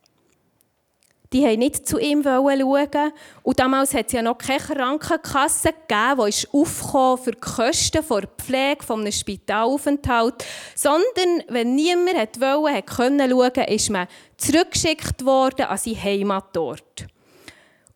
die 1.33 1.41
wollten 1.41 1.59
nicht 1.59 1.87
zu 1.87 1.97
ihm 1.97 2.23
schauen. 2.23 3.11
Und 3.41 3.59
damals 3.59 3.93
hat 3.93 4.07
es 4.07 4.13
ja 4.13 4.21
noch 4.21 4.37
keine 4.37 4.59
Krankenkasse 4.59 5.73
gegeben, 5.73 6.29
die 6.29 6.47
aufkam 6.51 7.17
für 7.17 7.31
die 7.31 7.39
Kosten 7.39 8.05
der 8.07 8.27
Pflege 8.37 8.93
eines 8.93 9.19
Spitalaufenthalts. 9.19 10.45
Sondern, 10.75 11.43
wenn 11.49 11.75
niemand 11.75 12.39
wollte, 12.39 12.83
schauen 12.95 13.25
konnte, 13.25 13.61
ist 13.63 13.89
man 13.89 14.07
zurückgeschickt 14.37 15.25
worden 15.25 15.65
an 15.65 15.77
seinen 15.77 16.03
Heimatort. 16.03 17.07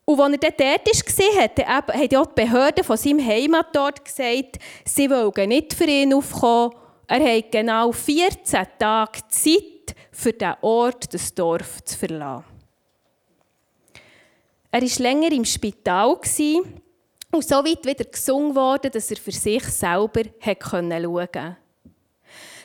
Und 0.06 0.22
als 0.22 0.34
er 0.42 0.52
dort 0.52 0.88
war, 0.88 1.94
haben 1.94 2.18
auch 2.18 2.26
die 2.28 2.42
Behörden 2.42 2.84
von 2.84 2.98
seinem 2.98 3.26
Heimatort 3.26 4.06
gesagt, 4.06 4.58
sie 4.86 5.10
wollen 5.10 5.50
nicht 5.50 5.74
für 5.74 5.84
ihn 5.84 6.14
aufkommen. 6.14 6.72
Er 7.08 7.38
hat 7.38 7.52
genau 7.52 7.92
14 7.92 8.66
Tage 8.80 9.20
Zeit, 9.30 9.96
für 10.18 10.34
diesen 10.34 10.56
Ort, 10.62 11.14
das 11.14 11.34
Dorf 11.34 11.84
zu 11.84 11.98
verlassen. 11.98 12.57
Er 14.72 14.82
war 14.82 15.04
länger 15.04 15.32
im 15.32 15.46
Spital 15.46 16.18
und 17.32 17.44
so 17.44 17.56
weit 17.56 17.86
wieder 17.86 18.06
gesungen 18.06 18.56
worden, 18.56 18.92
dass 18.92 19.12
er 19.12 19.18
für 19.18 19.32
sich 19.32 19.64
selber 19.64 20.24
schauen 20.40 21.00
konnte. 21.00 21.58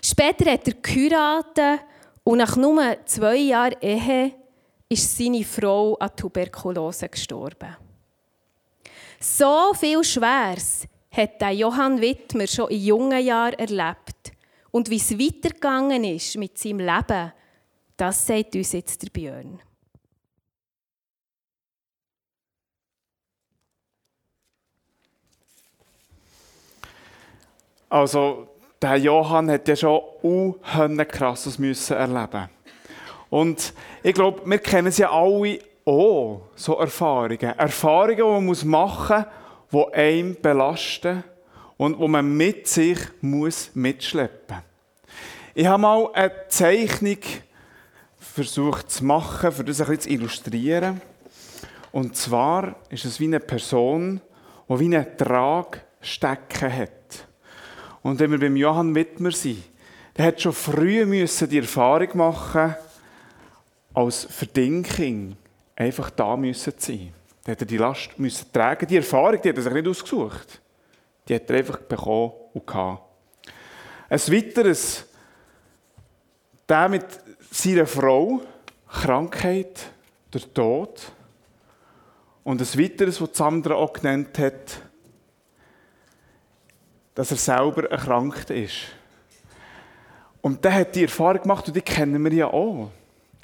Später 0.04 0.50
hat 0.50 0.66
er 0.66 0.74
geheiratet 0.74 1.84
und 2.24 2.38
nach 2.38 2.56
nur 2.56 2.96
zwei 3.04 3.36
Jahren 3.36 3.76
Ehe 3.80 4.32
ist 4.88 5.16
seine 5.16 5.44
Frau 5.44 5.94
an 5.96 6.14
Tuberkulose 6.14 7.08
gestorben. 7.08 7.76
So 9.20 9.72
viel 9.74 10.02
Schweres 10.02 10.86
hat 11.10 11.42
Johann 11.52 12.00
Wittmer 12.00 12.46
schon 12.46 12.70
in 12.70 12.84
jungen 12.84 13.24
Jahren 13.24 13.58
erlebt. 13.58 14.32
Und 14.70 14.90
wie 14.90 14.96
es 14.96 15.16
weitergegangen 15.18 16.02
ist 16.04 16.36
mit 16.36 16.58
seinem 16.58 16.80
Leben, 16.80 17.32
das 17.96 18.26
sagt 18.26 18.56
uns 18.56 18.72
jetzt 18.72 19.02
der 19.02 19.10
Björn. 19.10 19.60
Also, 27.92 28.48
der 28.80 28.96
Johann 28.96 29.50
hat 29.50 29.68
ja 29.68 29.76
schon 29.76 30.00
unheimlich 30.22 31.08
krasses 31.08 31.58
müssen 31.58 31.94
erleben. 31.94 32.48
Und 33.28 33.74
ich 34.02 34.14
glaube, 34.14 34.40
wir 34.46 34.58
kennen 34.60 34.86
es 34.86 34.96
ja 34.96 35.10
alle 35.10 35.58
auch, 35.84 36.40
so 36.54 36.78
Erfahrungen. 36.78 37.58
Erfahrungen, 37.58 38.16
die 38.16 38.54
man 38.54 38.70
machen 38.70 39.26
muss, 39.70 39.86
die 39.90 39.94
einen 39.94 40.40
belasten 40.40 41.22
und 41.76 42.00
die 42.00 42.08
man 42.08 42.34
mit 42.34 42.66
sich 42.66 42.98
muss 43.20 43.70
mitschleppen 43.74 44.56
muss. 44.56 45.12
Ich 45.52 45.66
habe 45.66 45.82
mal 45.82 46.08
eine 46.14 46.32
Zeichnung 46.48 47.18
versucht 48.16 48.90
zu 48.90 49.04
machen, 49.04 49.52
für 49.52 49.64
das 49.64 49.82
ein 49.82 49.88
bisschen 49.88 50.00
zu 50.00 50.08
illustrieren. 50.08 51.02
Und 51.92 52.16
zwar 52.16 52.74
ist 52.88 53.04
es 53.04 53.20
wie 53.20 53.26
eine 53.26 53.40
Person, 53.40 54.22
die 54.66 54.80
wie 54.80 54.96
einen 54.96 55.14
Tragstecken 55.18 56.74
hat. 56.74 57.01
Und 58.02 58.18
wenn 58.18 58.30
wir 58.30 58.40
beim 58.40 58.56
Johann 58.56 58.94
Wittmer 58.94 59.30
sind, 59.30 59.62
der 60.16 60.26
hat 60.26 60.40
schon 60.40 60.52
früh 60.52 61.06
müssen 61.06 61.48
die 61.48 61.58
Erfahrung 61.58 62.08
machen, 62.14 62.74
als 63.94 64.24
Verdinking 64.24 65.36
einfach 65.76 66.10
da 66.10 66.36
müssen 66.36 66.78
zu 66.78 66.92
sein. 66.92 67.12
Da 67.44 67.52
hat 67.52 67.70
die 67.70 67.76
Last 67.76 68.18
müssen 68.18 68.52
tragen. 68.52 68.86
Die 68.86 68.96
Erfahrung, 68.96 69.40
die 69.42 69.48
hat 69.48 69.56
er 69.56 69.62
sich 69.62 69.72
nicht 69.72 69.88
ausgesucht. 69.88 70.60
Die 71.28 71.34
hat 71.34 71.48
er 71.50 71.56
einfach 71.56 71.78
bekommen 71.78 72.32
und 72.52 72.66
gehabt. 72.66 73.02
Ein 74.08 74.18
weiteres, 74.18 75.04
der 76.68 76.88
mit 76.88 77.06
seiner 77.50 77.86
Frau, 77.86 78.42
Krankheit, 78.88 79.90
der 80.32 80.54
Tod. 80.54 81.12
Und 82.44 82.60
ein 82.60 82.78
weiteres, 82.78 83.20
was 83.20 83.30
Sandra 83.32 83.74
auch 83.74 83.92
genannt 83.92 84.38
hat, 84.38 84.82
dass 87.14 87.30
er 87.30 87.36
selber 87.36 87.90
erkrankt 87.90 88.50
ist. 88.50 88.76
Und 90.40 90.64
der 90.64 90.74
hat 90.74 90.94
die 90.94 91.04
Erfahrung 91.04 91.42
gemacht 91.42 91.68
und 91.68 91.76
die 91.76 91.82
kennen 91.82 92.22
wir 92.24 92.32
ja 92.32 92.46
auch. 92.46 92.90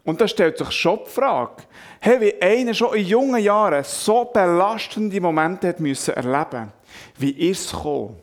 Und 0.05 0.21
da 0.21 0.27
stellt 0.27 0.59
sich 0.59 0.71
schon 0.73 1.01
die 1.07 1.11
Frage, 1.11 1.63
hey, 2.01 2.21
wie 2.21 2.43
einer 2.43 2.75
schon 2.75 2.97
in 2.97 3.07
jungen 3.07 3.43
Jahren 3.43 3.85
so 3.85 4.25
belastende 4.25 5.21
Momente 5.21 5.69
hat 5.69 5.81
müssen 5.81 6.15
erleben 6.15 6.73
wie 7.19 7.31
ist 7.31 7.67
es 7.67 7.73
gekommen, 7.73 8.17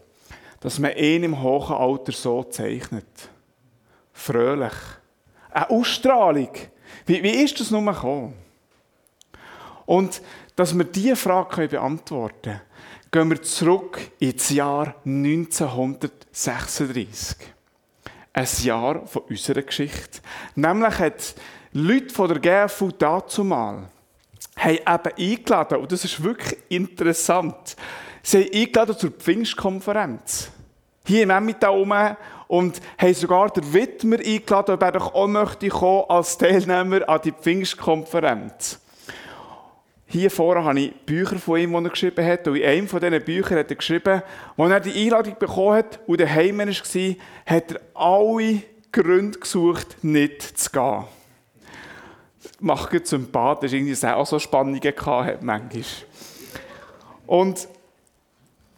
dass 0.59 0.79
man 0.79 0.95
ihn 0.95 1.23
im 1.23 1.41
hohen 1.41 1.75
Alter 1.75 2.11
so 2.11 2.43
zeichnet? 2.43 3.05
Fröhlich. 4.13 4.73
Eine 5.51 5.69
Ausstrahlung. 5.69 6.49
Wie, 7.05 7.21
wie 7.21 7.43
ist 7.43 7.59
das 7.59 7.71
nun 7.71 7.85
gekommen? 7.85 8.33
Und 9.85 10.21
dass 10.55 10.75
wir 10.75 10.85
diese 10.85 11.15
Frage 11.15 11.67
beantworten 11.67 12.41
können, 12.43 12.61
gehen 13.15 13.29
wir 13.29 13.41
zurück 13.41 14.11
ins 14.19 14.49
Jahr 14.49 14.95
1936. 15.05 17.37
Ein 18.33 18.47
Jahr 18.61 19.07
von 19.07 19.21
unserer 19.29 19.61
Geschichte. 19.61 20.19
Nämlich 20.55 20.99
hat 20.99 21.35
Leute 21.71 22.13
von 22.13 22.27
der 22.27 22.67
GFU 22.67 22.91
dazu 22.91 23.45
mal 23.45 23.87
haben 24.57 24.75
eben 24.75 25.13
eingeladen, 25.17 25.77
und 25.77 25.93
das 25.93 26.03
ist 26.03 26.21
wirklich 26.21 26.59
interessant, 26.67 27.77
sie 28.21 28.43
haben 28.43 28.53
eingeladen 28.53 28.97
zur 28.97 29.11
Pfingstkonferenz. 29.11 30.51
Hier 31.05 31.23
im 31.23 31.29
Emmental 31.29 31.69
rum 31.69 31.93
und 32.49 32.81
haben 32.97 33.13
sogar 33.13 33.49
den 33.49 33.73
Widmer 33.73 34.17
eingeladen, 34.17 34.75
ob 34.75 34.83
er 34.83 34.91
doch 34.91 35.13
auch 35.13 35.27
möchte 35.27 35.69
kommen 35.69 36.03
als 36.09 36.37
Teilnehmer 36.37 37.07
an 37.07 37.21
die 37.23 37.31
Pfingstkonferenz. 37.31 38.81
Hier 40.07 40.29
vorne 40.29 40.63
habe 40.63 40.79
ich 40.79 40.93
Bücher 41.05 41.37
von 41.37 41.59
ihm, 41.59 41.71
die 41.71 41.83
er 41.83 41.89
geschrieben 41.89 42.25
hat. 42.25 42.47
Und 42.47 42.55
in 42.57 42.63
einem 42.63 42.87
von 42.87 42.99
diesen 42.99 43.23
Büchern 43.23 43.57
hat 43.57 43.69
er 43.69 43.75
geschrieben, 43.75 44.21
als 44.57 44.71
er 44.71 44.79
die 44.79 45.03
Einladung 45.03 45.35
bekommen 45.39 45.77
hat 45.77 45.99
und 46.05 46.19
daheim 46.19 46.59
war, 46.59 46.67
hat 46.67 47.71
er 47.71 47.81
alle 47.93 48.61
Gründe 48.91 49.39
gesucht, 49.39 50.03
nicht 50.03 50.41
zu 50.41 50.69
gehen. 50.71 51.03
Macht 52.59 52.91
gut 52.91 53.07
sympathisch, 53.07 53.73
irgendwie 53.73 53.91
es 53.91 54.05
auch 54.05 54.25
so 54.25 54.39
Spannungen 54.39 54.79
gehabt 54.79 55.41
manchmal. 55.41 55.83
Und 57.25 57.67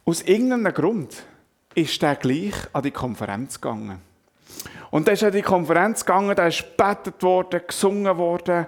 aus 0.04 0.22
irgendeinem 0.22 0.72
Grund 0.72 1.22
ist 1.74 2.02
er 2.02 2.16
gleich 2.16 2.54
an 2.72 2.82
die 2.82 2.90
Konferenz 2.90 3.60
gegangen. 3.60 4.00
Und 4.90 5.06
dann 5.06 5.14
ist 5.14 5.22
an 5.22 5.32
die 5.32 5.42
Konferenz 5.42 6.04
gegangen, 6.04 6.34
da 6.34 6.46
ist 6.46 6.64
gebetet 6.76 7.22
worden, 7.22 7.60
gesungen 7.66 8.16
worden, 8.16 8.66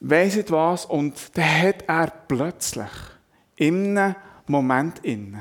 weiss 0.00 0.50
was, 0.50 0.84
und 0.84 1.36
dann 1.36 1.62
hat 1.62 1.84
er 1.86 2.12
plötzlich 2.28 2.90
in 3.56 3.98
einem 3.98 4.14
Moment 4.46 5.00
innen 5.04 5.40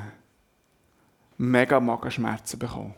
mega 1.37 1.79
Magenschmerzen 1.79 2.59
bekommen. 2.59 2.95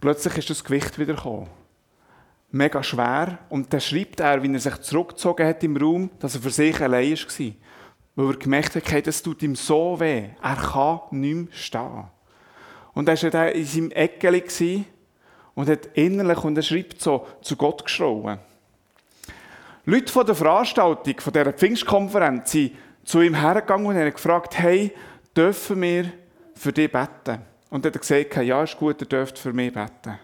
Plötzlich 0.00 0.38
ist 0.38 0.50
das 0.50 0.64
Gewicht 0.64 0.98
wieder 0.98 1.14
gekommen. 1.14 1.48
Mega 2.50 2.82
schwer. 2.82 3.38
Und 3.50 3.72
dann 3.72 3.80
schreibt 3.80 4.20
er, 4.20 4.42
wie 4.42 4.52
er 4.52 4.58
sich 4.58 4.76
zurückgezogen 4.78 5.46
hat 5.46 5.62
im 5.62 5.76
Raum, 5.76 6.10
dass 6.18 6.34
er 6.34 6.40
für 6.40 6.50
sich 6.50 6.80
allein 6.80 7.12
war. 7.12 7.52
Weil 8.16 8.34
er 8.34 8.38
gemerkt 8.38 8.74
hat, 8.74 8.90
hey, 8.90 9.02
das 9.02 9.22
tut 9.22 9.42
ihm 9.42 9.54
so 9.54 10.00
weh. 10.00 10.30
Er 10.42 10.56
kann 10.56 11.00
nicht 11.10 11.34
mehr 11.34 11.46
stehen. 11.52 12.04
Und 12.94 13.06
dann 13.06 13.22
war 13.22 13.34
er 13.34 13.54
in 13.54 13.66
seinem 13.66 13.90
Eckeli 13.92 14.84
und 15.54 15.68
hat 15.68 15.86
innerlich, 15.94 16.42
und 16.42 16.56
er 16.56 16.62
schreibt 16.62 17.00
so, 17.00 17.26
zu 17.42 17.56
Gott 17.56 17.84
geschrauen. 17.84 18.38
Leute 19.84 20.12
von 20.12 20.26
der 20.26 20.34
Veranstaltung, 20.34 21.20
von 21.20 21.32
dieser 21.32 21.52
Pfingstkonferenz, 21.52 22.50
sind 22.52 22.72
zu 23.04 23.22
ihm 23.22 23.34
hergegangen 23.34 23.86
und 23.86 23.96
haben 23.96 24.12
gefragt, 24.12 24.58
hey, 24.58 24.92
dürfen 25.36 25.80
wir 25.80 26.12
für 26.54 26.72
dich 26.72 26.90
beten? 26.90 27.40
Und 27.70 27.84
er 27.84 27.92
hat 27.92 28.00
gesagt, 28.00 28.36
ja, 28.36 28.62
ist 28.62 28.76
gut, 28.76 29.00
ihr 29.00 29.08
dürft 29.08 29.38
für 29.38 29.52
mich 29.52 29.72
beten. 29.72 30.18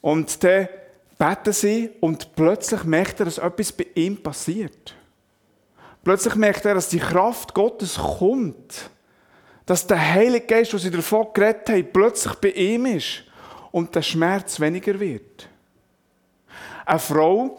Und 0.00 0.44
dann 0.44 0.68
beten 1.18 1.52
sie 1.52 1.90
und 2.00 2.34
plötzlich 2.36 2.84
merkt 2.84 3.20
er, 3.20 3.26
dass 3.26 3.38
etwas 3.38 3.72
bei 3.72 3.86
ihm 3.94 4.22
passiert. 4.22 4.94
Plötzlich 6.04 6.34
merkt 6.36 6.64
er, 6.64 6.74
dass 6.74 6.88
die 6.88 6.98
Kraft 6.98 7.54
Gottes 7.54 7.96
kommt. 7.96 8.90
Dass 9.64 9.86
der 9.86 9.98
Heilige 9.98 10.46
Geist, 10.46 10.72
den 10.72 10.78
sie 10.78 10.90
davon 10.90 11.26
geredet 11.34 11.68
haben, 11.68 11.92
plötzlich 11.92 12.34
bei 12.34 12.50
ihm 12.50 12.86
ist 12.86 13.24
und 13.72 13.92
der 13.92 14.02
Schmerz 14.02 14.60
weniger 14.60 15.00
wird. 15.00 15.48
Eine 16.84 17.00
Frau 17.00 17.58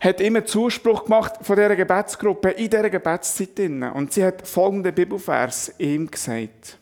hat 0.00 0.20
immer 0.22 0.44
Zuspruch 0.46 1.04
gemacht 1.04 1.34
von 1.42 1.56
dieser 1.56 1.76
Gebetsgruppe 1.76 2.50
in 2.50 2.70
dieser 2.70 2.88
Gebetszeit. 2.88 3.60
Und 3.94 4.12
sie 4.12 4.24
hat 4.24 4.48
folgende 4.48 4.92
Bibelvers 4.92 5.74
ihm 5.78 6.10
gesagt. 6.10 6.78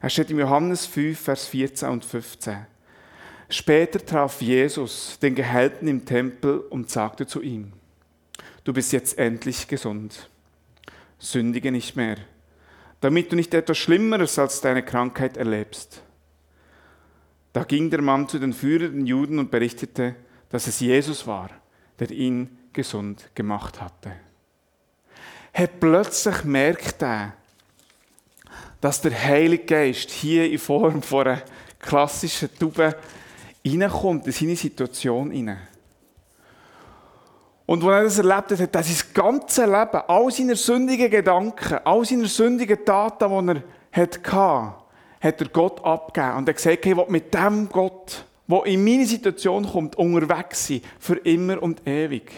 Er 0.00 0.10
steht 0.10 0.30
in 0.30 0.38
Johannes 0.38 0.86
5, 0.86 1.18
Vers 1.18 1.46
14 1.46 1.88
und 1.88 2.04
15. 2.04 2.66
Später 3.48 4.04
traf 4.04 4.40
Jesus 4.40 5.18
den 5.20 5.34
Gehalten 5.34 5.88
im 5.88 6.04
Tempel 6.04 6.58
und 6.58 6.88
sagte 6.88 7.26
zu 7.26 7.42
ihm, 7.42 7.72
du 8.62 8.72
bist 8.72 8.92
jetzt 8.92 9.18
endlich 9.18 9.66
gesund. 9.66 10.30
Sündige 11.18 11.72
nicht 11.72 11.96
mehr, 11.96 12.16
damit 13.00 13.32
du 13.32 13.36
nicht 13.36 13.54
etwas 13.54 13.78
Schlimmeres 13.78 14.38
als 14.38 14.60
deine 14.60 14.84
Krankheit 14.84 15.36
erlebst. 15.36 16.02
Da 17.52 17.64
ging 17.64 17.90
der 17.90 18.02
Mann 18.02 18.28
zu 18.28 18.38
den 18.38 18.52
führenden 18.52 19.06
Juden 19.06 19.38
und 19.38 19.50
berichtete, 19.50 20.16
dass 20.50 20.66
es 20.66 20.80
Jesus 20.80 21.26
war, 21.26 21.50
der 21.98 22.10
ihn 22.10 22.58
gesund 22.72 23.30
gemacht 23.34 23.80
hatte. 23.80 24.12
Hey, 25.52 25.68
plötzlich 25.68 26.44
merkt 26.44 27.02
er, 27.02 27.34
dass 28.80 29.00
der 29.00 29.12
Heilige 29.12 29.64
Geist 29.64 30.10
hier 30.10 30.50
in 30.50 30.58
Form 30.58 31.00
von 31.00 31.26
einer 31.26 31.42
klassischen 31.78 32.50
Tube 32.58 32.96
reinkommt 33.66 34.26
in 34.26 34.32
seine 34.32 34.56
Situation 34.56 35.30
hinein. 35.30 35.68
Und 37.66 37.82
als 37.84 38.18
er 38.18 38.24
das 38.24 38.30
erlebt 38.30 38.50
hat, 38.50 38.60
hat 38.60 38.76
er 38.76 38.82
sein 38.82 39.14
ganzes 39.14 39.64
Leben, 39.64 40.02
all 40.06 40.30
seine 40.30 40.56
sündigen 40.56 41.10
Gedanken, 41.10 41.78
all 41.84 42.04
seine 42.04 42.26
sündigen 42.26 42.84
Taten, 42.84 43.46
die 43.46 43.62
er 43.92 44.02
hatte, 44.02 44.74
hat 45.20 45.40
er 45.40 45.48
Gott 45.48 45.82
abgegeben. 45.82 46.36
Und 46.36 46.48
er 46.48 46.52
hat 46.52 46.56
gesagt, 46.56 46.84
ich 46.84 46.96
will 46.96 47.06
mit 47.08 47.32
dem 47.32 47.68
Gott, 47.70 48.26
der 48.46 48.66
in 48.66 48.84
meine 48.84 49.06
Situation 49.06 49.66
kommt, 49.66 49.96
unterwegs 49.96 50.66
sein, 50.66 50.82
für 50.98 51.16
immer 51.16 51.62
und 51.62 51.86
ewig. 51.86 52.30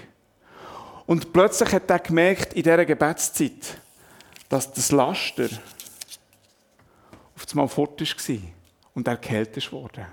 Und 1.07 1.33
plötzlich 1.33 1.73
hat 1.73 1.91
er 1.91 1.99
gemerkt, 1.99 2.53
in 2.55 2.63
dieser 2.63 2.85
Gebetszeit, 2.85 3.79
dass 4.49 4.73
das 4.73 4.93
Laster, 4.93 5.49
auf 7.35 7.47
einmal 7.51 7.69
fort 7.69 8.01
war 8.01 8.37
und 8.95 9.07
er 9.07 9.17
geheilt 9.17 9.73
wurde. 9.73 10.07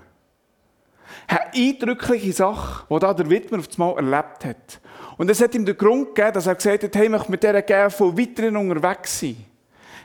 Eine 1.26 1.54
eindrückliche 1.54 2.32
Sache, 2.32 2.86
die 2.90 2.98
der 2.98 3.30
Wittmer 3.30 3.58
auf 3.58 3.68
einmal 3.72 3.96
erlebt 3.96 4.44
hat. 4.44 4.80
Und 5.16 5.30
es 5.30 5.40
hat 5.40 5.54
ihm 5.54 5.64
den 5.64 5.76
Grund 5.76 6.14
gegeben, 6.14 6.34
dass 6.34 6.46
er 6.46 6.54
gesagt 6.54 6.82
hat, 6.82 6.96
hey, 6.96 7.04
ich 7.04 7.10
möchte 7.10 7.30
mit 7.30 7.42
dieser 7.42 7.62
GFU 7.62 8.16
weiterhin 8.16 8.56
unterwegs 8.56 9.20
sein. 9.20 9.36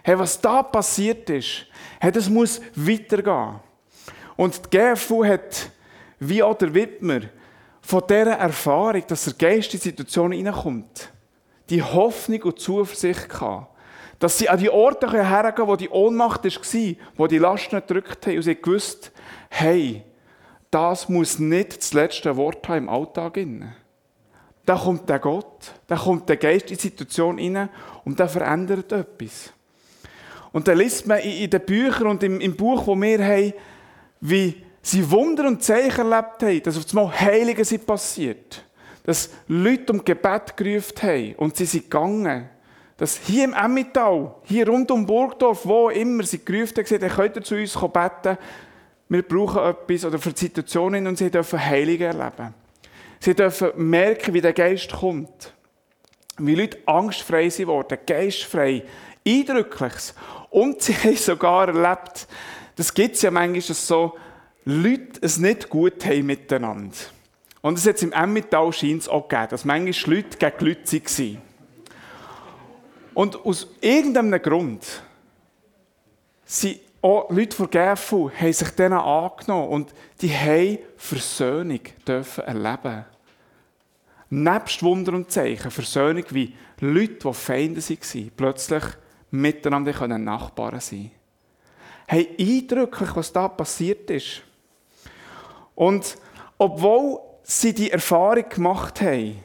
Hey, 0.03 0.17
was 0.17 0.39
da 0.39 0.63
passiert 0.63 1.29
ist, 1.29 1.65
hey, 1.99 2.11
das 2.11 2.29
muss 2.29 2.61
weitergehen. 2.75 3.59
Und 4.35 4.61
die 4.65 4.77
GFU 4.77 5.25
hat, 5.25 5.71
wie 6.19 6.43
auch 6.43 6.57
der 6.57 6.73
Wittmer, 6.73 7.21
von 7.81 8.03
dieser 8.07 8.33
Erfahrung, 8.33 9.03
dass 9.07 9.25
der 9.25 9.33
Geist 9.33 9.73
in 9.73 9.79
Situationen 9.79 10.37
hineinkommt, 10.37 11.11
die 11.69 11.81
Hoffnung 11.81 12.43
und 12.43 12.59
Zuversicht 12.59 13.29
gehabt, 13.29 13.75
dass 14.19 14.37
sie 14.37 14.49
an 14.49 14.59
die 14.59 14.69
Orte 14.69 15.09
hergehen 15.09 15.55
können, 15.55 15.67
wo 15.69 15.75
die 15.75 15.89
Ohnmacht 15.89 16.43
war, 16.43 16.95
wo 17.15 17.27
die 17.27 17.37
Last 17.37 17.71
nicht 17.71 17.87
gedrückt 17.87 18.27
haben. 18.27 18.35
Und 18.35 18.43
sie 18.43 18.55
gewusst, 18.55 19.11
hey, 19.49 20.03
das 20.69 21.07
muss 21.07 21.39
nicht 21.39 21.77
das 21.77 21.93
letzte 21.93 22.35
Wort 22.35 22.67
haben 22.67 22.79
im 22.79 22.89
Alltag. 22.89 23.39
Da 24.65 24.75
kommt 24.75 25.09
der 25.09 25.19
Gott, 25.19 25.71
da 25.87 25.95
kommt 25.95 26.27
der 26.27 26.37
Geist 26.37 26.69
in 26.69 26.75
die 26.77 26.81
Situation 26.81 27.39
rein 27.39 27.69
und 28.03 28.19
der 28.19 28.27
verändert 28.27 28.91
etwas. 28.91 29.51
Und 30.51 30.67
dann 30.67 30.77
liest 30.77 31.07
man 31.07 31.19
in 31.19 31.49
den 31.49 31.61
Büchern 31.61 32.07
und 32.07 32.21
im 32.23 32.55
Buch, 32.55 32.85
wo 32.85 32.95
wir 32.95 33.23
haben, 33.23 33.53
wie 34.19 34.63
sie 34.81 35.09
Wunder 35.09 35.47
und 35.47 35.63
Zeichen 35.63 36.11
erlebt 36.11 36.41
haben, 36.41 36.63
dass 36.63 36.77
auf 36.77 36.85
einmal 36.89 37.19
Heilige 37.19 37.65
sind 37.65 37.85
passiert. 37.85 38.63
Dass 39.03 39.29
Leute 39.47 39.93
um 39.93 40.05
Gebet 40.05 40.55
gerufen 40.55 41.01
haben 41.01 41.35
und 41.35 41.57
sie 41.57 41.65
sind 41.65 41.89
gegangen 41.89 42.49
dass 42.99 43.17
hier 43.25 43.45
im 43.45 43.53
Emmental, 43.53 44.35
hier 44.43 44.67
rund 44.67 44.91
um 44.91 45.05
Burgdorf, 45.05 45.65
wo 45.65 45.89
immer 45.89 46.23
sie 46.23 46.43
gerufen 46.43 46.75
haben, 46.75 46.83
gesagt, 46.83 47.15
könnt 47.15 47.35
ihr 47.37 47.43
zu 47.43 47.55
uns 47.55 47.73
beten, 47.73 48.37
wir 49.07 49.21
brauchen 49.23 49.63
etwas 49.63 50.03
oder 50.03 50.19
für 50.19 50.35
Situationen 50.35 51.07
und 51.07 51.17
sie 51.17 51.31
dürfen 51.31 51.65
Heilige 51.65 52.07
erleben. 52.07 52.53
Sie 53.21 53.33
dürfen 53.33 53.71
merken, 53.77 54.33
wie 54.33 54.41
der 54.41 54.51
Geist 54.51 54.91
kommt. 54.91 55.53
Wie 56.37 56.55
Leute 56.55 56.77
angstfrei 56.85 57.49
sind 57.49 57.67
worden, 57.67 57.97
geistfrei, 58.05 58.83
eindrückliches. 59.25 60.13
Und 60.49 60.81
sie 60.81 60.93
haben 60.93 61.15
sogar 61.15 61.69
erlebt, 61.69 62.27
das 62.75 62.93
gibt 62.93 63.15
es 63.15 63.21
ja 63.21 63.31
manchmal, 63.31 63.61
so 63.61 64.13
Leute 64.69 65.19
es 65.21 65.39
nicht 65.39 65.69
gut 65.69 66.05
haben 66.05 66.27
miteinander. 66.27 66.95
Und 67.61 67.79
es 67.79 67.87
hat 67.87 68.03
im 68.03 68.13
Emmental 68.13 68.71
scheint 68.71 69.01
es 69.01 69.09
auch 69.09 69.27
gegeben, 69.27 69.49
dass 69.49 69.65
manchmal 69.65 70.15
Leute 70.15 70.37
gegen 70.37 70.65
Leute 70.65 71.01
waren. 71.01 71.41
Und 73.15 73.45
aus 73.45 73.67
irgendeinem 73.81 74.39
Grund 74.41 74.85
sind 76.45 76.79
auch 77.01 77.31
Leute 77.31 77.55
von 77.55 77.69
GFU 77.69 78.29
haben 78.29 78.53
sich 78.53 78.69
denen 78.69 78.99
angenommen 78.99 79.69
und 79.69 79.93
die 80.21 80.29
haben 80.35 80.77
Versöhnung 80.97 81.81
dürfen 82.07 82.43
erleben. 82.43 83.05
Nebst 84.29 84.83
Wunder 84.83 85.13
und 85.13 85.31
Zeichen, 85.31 85.71
Versöhnung 85.71 86.25
wie 86.29 86.53
Leute, 86.79 87.27
die 87.27 87.33
Feinde 87.33 87.81
waren, 87.81 88.31
plötzlich 88.37 88.83
miteinander 89.31 90.17
Nachbarn 90.19 90.79
sein 90.79 91.11
Hey, 92.07 92.35
eindrücklich, 92.39 93.15
was 93.15 93.33
da 93.33 93.47
passiert 93.47 94.09
ist. 94.11 94.43
Und 95.79 96.17
obwohl 96.57 97.21
sie 97.41 97.73
die 97.73 97.89
Erfahrung 97.89 98.49
gemacht 98.49 98.99
haben, 98.99 99.41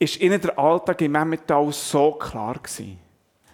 ist 0.00 0.20
ihnen 0.20 0.40
der 0.40 0.58
Alltag 0.58 1.00
im 1.00 1.14
Emmental 1.14 1.72
so 1.72 2.10
klar 2.10 2.54
gewesen. 2.54 2.98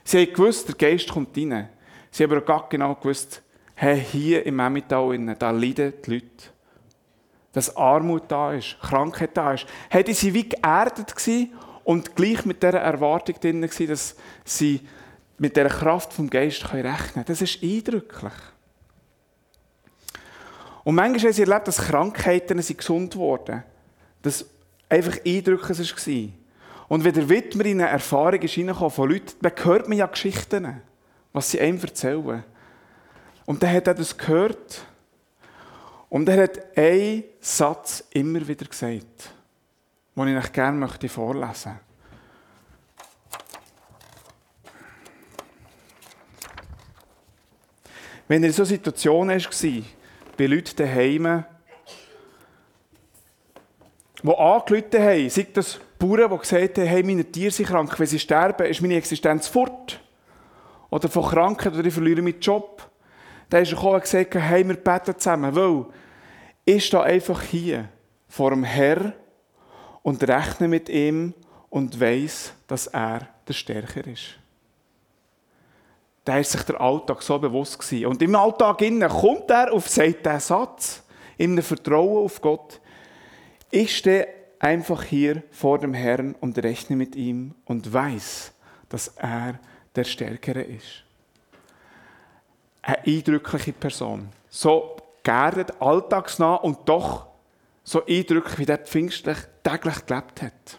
Sie 0.03 0.23
haben 0.23 0.33
gewusst, 0.33 0.67
der 0.67 0.75
Geist 0.77 1.11
kommt 1.11 1.37
rein. 1.37 1.69
Sie 2.11 2.25
haben 2.25 2.33
aber 2.33 2.55
auch 2.57 2.71
genau 2.71 2.95
gewusst, 2.95 3.43
hey, 3.75 4.01
hier 4.01 4.47
im 4.47 4.59
Emmental, 4.61 5.37
da 5.39 5.51
leiden 5.51 5.93
die 6.07 6.11
Leute. 6.11 6.27
Dass 7.53 7.77
Armut 7.77 8.23
da 8.29 8.55
ist, 8.55 8.79
Krankheit 8.81 9.37
da 9.37 9.53
ist. 9.53 9.67
Hey, 9.91 10.03
die 10.03 10.17
waren 10.17 10.35
wie 10.35 10.49
geerdet 10.49 11.15
und 11.85 12.17
gleich 12.17 12.47
mit 12.47 12.63
dieser 12.63 12.81
Erwartung 12.81 13.39
drin 13.39 13.61
dass 13.61 14.17
sie 14.43 14.81
mit 15.37 15.55
dieser 15.55 15.69
Kraft 15.69 16.15
vom 16.15 16.31
Geist 16.31 16.73
rechnen 16.73 16.97
können. 17.13 17.25
Das 17.27 17.43
ist 17.43 17.63
eindrücklich. 17.63 18.33
Und 20.85 20.95
manchmal 20.95 21.21
haben 21.21 21.33
sie 21.33 21.43
erlebt, 21.43 21.69
dass 21.69 21.79
Krankheiten 21.79 22.61
sind 22.61 22.79
gesund 22.79 23.17
wurden. 23.17 23.63
Das 24.23 24.45
einfach 24.89 25.17
eindrücklich 25.25 25.79
war. 25.79 26.33
Und 26.89 27.05
wenn 27.05 27.15
der 27.15 27.29
Widmer 27.29 27.65
in 27.65 27.81
eine 27.81 27.91
Erfahrung 27.91 28.41
ist 28.43 28.55
von 28.95 29.11
Leuten, 29.11 29.33
dann 29.41 29.53
hört 29.65 29.89
man 29.89 29.99
ja 29.99 30.07
Geschichten, 30.07 30.83
was 31.33 31.51
sie 31.51 31.61
einem 31.61 31.81
erzählen. 31.81 32.45
Und 33.47 33.63
dann 33.63 33.73
hat 33.73 33.87
er 33.87 33.95
das 33.95 34.17
gehört. 34.17 34.85
Und 36.09 36.29
er 36.29 36.43
hat 36.43 36.77
einen 36.77 37.25
Satz 37.41 38.05
immer 38.11 38.47
wieder 38.47 38.67
gesagt, 38.67 39.31
den 40.15 40.29
ich 40.29 40.37
euch 40.37 40.53
gerne 40.53 40.77
möchte 40.79 41.09
vorlesen 41.09 41.73
möchte. 41.73 41.81
Wenn 48.29 48.43
er 48.43 48.49
in 48.49 48.55
so 48.55 48.65
Situationen 48.65 49.41
war, 49.41 49.83
bei 50.37 50.47
Leuten 50.47 50.77
daheim, 50.77 51.45
die 54.23 54.29
angerufen 54.29 55.03
haben, 55.03 55.31
sei 55.31 55.47
das 55.53 55.81
Bauern, 55.99 56.31
die 56.31 56.39
gesagt 56.39 56.79
haben, 56.79 56.87
hey, 56.87 57.03
meine 57.03 57.25
Tiere 57.25 57.51
sind 57.51 57.69
krank, 57.69 57.99
wenn 57.99 58.07
sie 58.07 58.19
sterben, 58.19 58.67
ist 58.67 58.81
meine 58.83 58.97
Existenz 58.97 59.49
fort. 59.49 60.01
Oder 60.91 61.09
von 61.09 61.25
Krankheit, 61.25 61.75
oder 61.75 61.85
ich 61.85 61.95
verliere 61.95 62.23
meinen 62.23 62.41
Job. 62.41 62.89
Dann 63.49 63.63
ist 63.63 63.71
gekommen 63.71 63.95
und 63.95 64.03
gesagt, 64.03 64.35
hey, 64.35 64.67
wir 64.67 64.77
beten 64.77 65.19
zusammen, 65.19 65.55
weil 65.55 65.87
ich 66.65 66.87
stehe 66.87 67.03
einfach 67.03 67.43
hier 67.43 67.89
vor 68.29 68.51
dem 68.51 68.65
Herr 68.65 69.13
und 70.03 70.23
rechne 70.27 70.69
mit 70.69 70.89
ihm 70.89 71.35
und 71.71 71.99
weiß, 72.01 72.53
dass 72.67 72.89
er 72.89 73.29
der 73.47 73.53
Stärker 73.53 74.07
ist. 74.07 74.39
Da 76.25 76.39
ist 76.39 76.53
sich 76.53 76.63
der 76.63 76.81
Alltag 76.81 77.23
so 77.23 77.39
bewusst 77.39 77.79
gewesen. 77.79 78.07
Und 78.07 78.23
im 78.23 78.35
Alltag 78.35 78.81
innen 78.83 79.09
kommt 79.09 79.51
er 79.51 79.73
auf, 79.73 79.89
sagt 79.89 80.25
der 80.25 80.41
Satz, 80.41 81.03
in 81.37 81.53
einem 81.53 81.63
Vertrauen 81.63 82.25
auf 82.25 82.41
Gott. 82.41 82.81
Ich 83.71 83.97
stehe 83.97 84.29
einfach 84.61 85.03
hier 85.03 85.43
vor 85.51 85.79
dem 85.79 85.95
Herrn 85.95 86.37
und 86.41 86.57
rechne 86.63 86.95
mit 86.95 87.17
ihm 87.17 87.55
und 87.65 87.93
weiß, 87.93 88.53
dass 88.89 89.09
er 89.17 89.59
der 89.97 90.05
Stärkere 90.05 90.63
ist. 90.63 91.05
Eine 92.83 93.05
eindrückliche 93.05 93.73
Person. 93.73 94.29
So 94.49 94.97
geerdet, 95.23 95.73
alltagsnah 95.81 96.57
und 96.57 96.89
doch 96.89 97.27
so 97.83 98.05
eindrücklich, 98.07 98.59
wie 98.59 98.67
der 98.67 98.79
pfingstlich 98.79 99.39
täglich 99.65 100.07
gelebt 100.07 100.43
hat. 100.43 100.79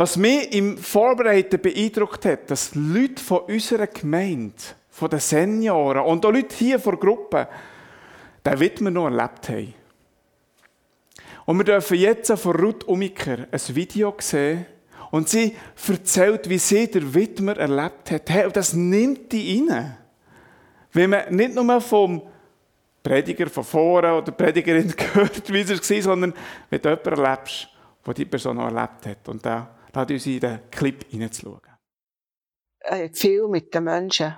Was 0.00 0.16
mich 0.16 0.54
im 0.54 0.78
Vorbereiten 0.78 1.60
beeindruckt 1.60 2.24
hat, 2.24 2.50
dass 2.50 2.74
Leute 2.74 3.22
von 3.22 3.40
unserer 3.40 3.86
Gemeinde, 3.86 4.54
von 4.88 5.10
den 5.10 5.20
Senioren 5.20 6.06
und 6.06 6.24
auch 6.24 6.32
Leute 6.32 6.56
hier 6.56 6.80
vor 6.80 6.92
der 6.92 7.00
Gruppe, 7.00 7.48
den 8.42 8.60
Widmer 8.60 8.90
noch 8.90 9.10
erlebt 9.10 9.50
haben. 9.50 9.74
Und 11.44 11.58
wir 11.58 11.64
dürfen 11.64 11.98
jetzt 11.98 12.32
von 12.32 12.56
Ruth 12.56 12.88
Umiker 12.88 13.46
ein 13.52 13.76
Video 13.76 14.14
sehen 14.20 14.64
und 15.10 15.28
sie 15.28 15.54
erzählt, 15.86 16.48
wie 16.48 16.56
sie 16.56 16.90
der 16.90 17.12
Widmer 17.12 17.58
erlebt 17.58 18.10
hat. 18.10 18.30
Hey, 18.30 18.46
und 18.46 18.56
das 18.56 18.72
nimmt 18.72 19.30
die 19.30 19.62
rein. 19.68 19.98
Wenn 20.94 21.10
man 21.10 21.34
nicht 21.36 21.54
nur 21.54 21.78
vom 21.82 22.22
Prediger 23.02 23.50
von 23.50 23.64
vorne 23.64 24.14
oder 24.14 24.32
Predigerin 24.32 24.94
gehört, 24.96 25.52
wie 25.52 25.60
es 25.60 25.90
war, 25.90 26.02
sondern 26.02 26.32
wenn 26.70 26.80
du 26.80 26.88
jemanden 26.88 27.22
erlebst, 27.22 27.68
der 28.06 28.14
die 28.14 28.24
Person 28.24 28.58
auch 28.60 28.74
erlebt 28.74 29.04
hat. 29.04 29.28
Und 29.28 29.44
da 29.44 29.76
lade 29.94 30.14
uns 30.14 30.26
in 30.26 30.40
den 30.40 30.70
Clip 30.70 31.04
hineinzuschauen. 31.08 31.60
Hat 32.84 33.18
viel 33.18 33.48
mit 33.48 33.74
den 33.74 33.84
Menschen, 33.84 34.34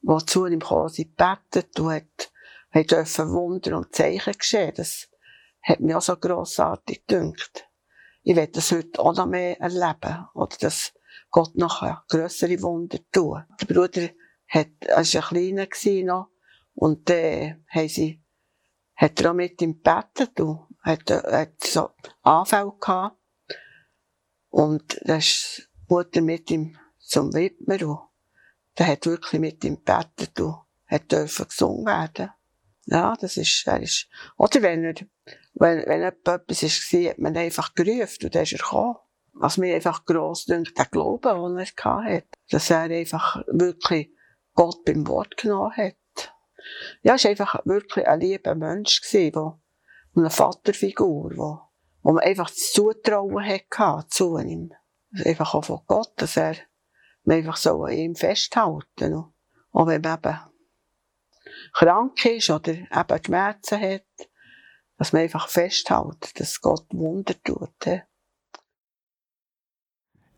die 0.00 0.26
zu 0.26 0.46
ihm 0.46 0.60
gekommen 0.60 0.88
sind, 0.88 1.16
gebetet 1.16 1.78
und 1.78 1.92
hat, 1.92 2.90
dürfen 2.90 3.32
Wunder 3.32 3.76
und 3.76 3.94
Zeichen 3.94 4.32
geschehen. 4.32 4.72
Das 4.76 5.08
hat 5.62 5.80
mir 5.80 5.98
auch 5.98 6.02
so 6.02 6.16
grossartig 6.16 7.06
gedünkt. 7.06 7.68
Ich 8.22 8.36
werde 8.36 8.52
das 8.52 8.72
heute 8.72 9.00
auch 9.00 9.16
noch 9.16 9.26
mehr 9.26 9.60
erleben. 9.60 10.26
Oder 10.34 10.56
dass 10.60 10.92
Gott 11.30 11.56
noch 11.56 12.06
grössere 12.08 12.60
Wunder 12.62 12.98
tun. 13.12 13.44
Der 13.60 13.66
Bruder 13.66 14.08
hat, 14.48 14.68
war 14.86 14.98
ein 14.98 15.68
kleiner 15.68 16.04
noch. 16.04 16.30
Und, 16.74 17.10
äh, 17.10 17.56
haben 17.68 17.88
sie, 17.88 18.22
hat 18.94 19.20
er 19.20 19.30
auch 19.30 19.34
mit 19.34 19.60
ihm 19.60 19.82
gebetet 19.82 20.38
und 20.40 20.68
hat, 20.82 21.10
hat 21.10 21.60
so 21.62 21.90
Anfälle 22.22 22.72
gehabt. 22.80 23.17
Und 24.58 25.00
da 25.04 25.18
ist 25.18 25.68
die 25.88 25.94
Mutter 25.94 26.20
mit 26.20 26.50
ihm 26.50 26.76
zum 26.98 27.32
Widmer 27.32 27.80
und 27.86 28.00
der 28.76 28.88
hat 28.88 29.06
wirklich 29.06 29.40
mit 29.40 29.62
ihm 29.62 29.76
gebetet 29.76 30.40
und 30.40 30.56
hat 30.84 31.08
gesungen 31.08 31.86
werden. 31.86 32.30
Ja, 32.86 33.14
das 33.20 33.36
ist, 33.36 33.68
er 33.68 33.80
ist, 33.80 34.08
oder 34.36 34.60
wenn 34.62 34.82
er, 34.82 34.94
wenn, 35.54 35.86
wenn 35.86 36.02
etwas 36.02 36.64
war, 36.64 37.10
hat 37.10 37.18
man 37.18 37.36
einfach 37.36 37.72
gerufen 37.76 38.24
und 38.24 38.34
dann 38.34 38.42
ist 38.42 38.52
er 38.52 38.58
gekommen. 38.58 38.96
Was 39.34 39.58
mir 39.58 39.76
einfach 39.76 40.04
gross 40.04 40.46
dünkt, 40.46 40.76
der 40.76 40.86
Glaube, 40.86 41.28
den 41.28 41.56
er 41.56 42.04
hatte. 42.04 42.26
Dass 42.50 42.70
er 42.70 42.80
einfach 42.80 43.40
wirklich 43.46 44.10
Gott 44.54 44.84
beim 44.84 45.06
Wort 45.06 45.36
genommen 45.36 45.76
hat. 45.76 45.94
Ja, 47.02 47.14
er 47.14 47.22
war 47.22 47.30
einfach 47.30 47.64
wirklich 47.64 48.08
ein 48.08 48.18
lieber 48.18 48.56
Mensch 48.56 49.02
gewesen, 49.02 49.36
wo, 49.36 49.60
eine 50.16 50.30
Vaterfigur, 50.30 51.30
wo, 51.36 51.67
wo 52.02 52.12
man 52.12 52.24
einfach 52.24 52.48
das 52.48 52.72
Zutrauen 52.72 53.44
hatte 53.44 54.06
zu 54.08 54.38
ihm. 54.38 54.72
Einfach 55.24 55.54
auch 55.54 55.64
von 55.64 55.80
Gott, 55.86 56.12
dass 56.16 56.36
er 56.36 56.56
man 57.24 57.38
einfach 57.38 57.56
so 57.56 57.84
an 57.84 57.92
ihm 57.92 58.14
festhalten. 58.14 59.14
Auch 59.72 59.86
wenn 59.86 60.00
man 60.00 60.18
eben 60.18 60.38
krank 61.72 62.24
ist 62.26 62.50
oder 62.50 62.72
eben 62.72 63.24
Schmerzen 63.24 63.80
hat, 63.80 64.28
dass 64.96 65.12
man 65.12 65.22
einfach 65.22 65.48
festhält, 65.48 66.38
dass 66.40 66.60
Gott 66.60 66.86
Wunder 66.90 67.34
tut. 67.42 68.02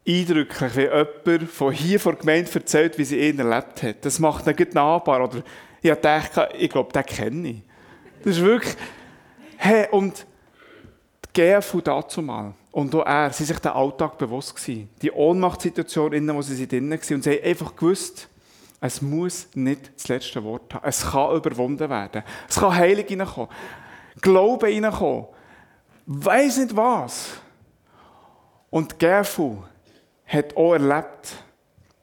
Eindrücklich, 0.06 0.76
wie 0.76 0.82
jemand 0.82 1.50
von 1.50 1.72
hier 1.72 2.00
vor 2.00 2.12
der 2.12 2.20
Gemeinde 2.20 2.50
erzählt, 2.52 2.98
wie 2.98 3.04
sie 3.04 3.28
ihn 3.28 3.38
erlebt 3.38 3.82
hat. 3.82 4.04
Das 4.04 4.18
macht 4.18 4.46
ihn 4.46 4.56
gut 4.56 4.74
nahbar. 4.74 5.24
Oder 5.24 5.42
ich 5.82 5.94
dachte, 5.94 6.48
ich 6.56 6.70
glaube, 6.70 6.92
den 6.92 7.04
kenne 7.04 7.48
ich. 7.48 7.62
Das 8.22 8.36
ist 8.36 8.42
wirklich... 8.42 8.76
Hey, 9.56 9.88
und 9.90 10.26
die 11.34 11.40
GFU 11.40 11.80
dazu 11.80 12.22
mal 12.22 12.54
und 12.72 12.94
auch 12.94 13.04
er, 13.04 13.32
sie 13.32 13.44
sich 13.44 13.58
den 13.58 13.72
Alltag 13.72 14.16
bewusst 14.18 14.54
gewesen. 14.54 14.88
Die 15.02 15.10
Ohnmachtssituation, 15.10 16.12
in 16.12 16.26
der 16.26 16.42
sie 16.42 16.68
drin 16.68 16.90
waren. 16.90 17.14
Und 17.14 17.24
sie 17.24 17.30
haben 17.30 17.44
einfach 17.44 17.74
gewusst, 17.74 18.28
es 18.80 19.02
muss 19.02 19.48
nicht 19.54 19.92
das 19.94 20.08
letzte 20.08 20.42
Wort 20.42 20.72
haben. 20.72 20.86
Es 20.88 21.02
kann 21.10 21.36
überwunden 21.36 21.90
werden. 21.90 22.22
Es 22.48 22.56
kann 22.56 22.74
Heilig 22.74 23.10
reinkommen. 23.10 23.50
Glaube 24.20 24.66
reinkommen. 24.66 25.26
Weiß 26.06 26.58
nicht 26.58 26.76
was. 26.76 27.28
Und 28.70 28.98
GFU 28.98 29.58
hat 30.26 30.56
auch 30.56 30.72
erlebt, 30.72 31.44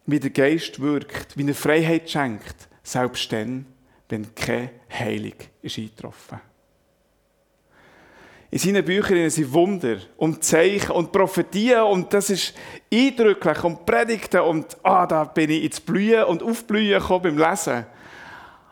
wie 0.05 0.19
der 0.19 0.29
Geist 0.29 0.79
wirkt, 0.79 1.37
wie 1.37 1.47
er 1.47 1.55
Freiheit 1.55 2.09
schenkt, 2.09 2.67
selbst 2.83 3.31
dann, 3.31 3.65
wenn 4.09 4.33
keine 4.35 4.71
Heilung 4.89 5.33
ist 5.61 5.77
eingetroffen 5.77 6.39
in 8.49 8.59
seinen 8.59 8.85
Büchern 8.85 9.29
sind 9.29 9.51
Wunder 9.53 9.97
und 10.15 10.43
Zeichen 10.43 10.91
und 10.91 11.11
Prophetien 11.11 11.81
und 11.81 12.13
das 12.13 12.29
ist 12.29 12.53
eindrücklich 12.93 13.63
und 13.63 13.85
Predigten 13.85 14.39
und 14.41 14.77
ah, 14.83 15.05
da 15.05 15.25
bin 15.25 15.49
ich 15.49 15.63
ins 15.63 15.81
Blühen 15.81 16.23
und 16.23 16.41
Aufblühen 16.41 16.99
gekommen 16.99 17.35
beim 17.35 17.37
Lesen. 17.37 17.85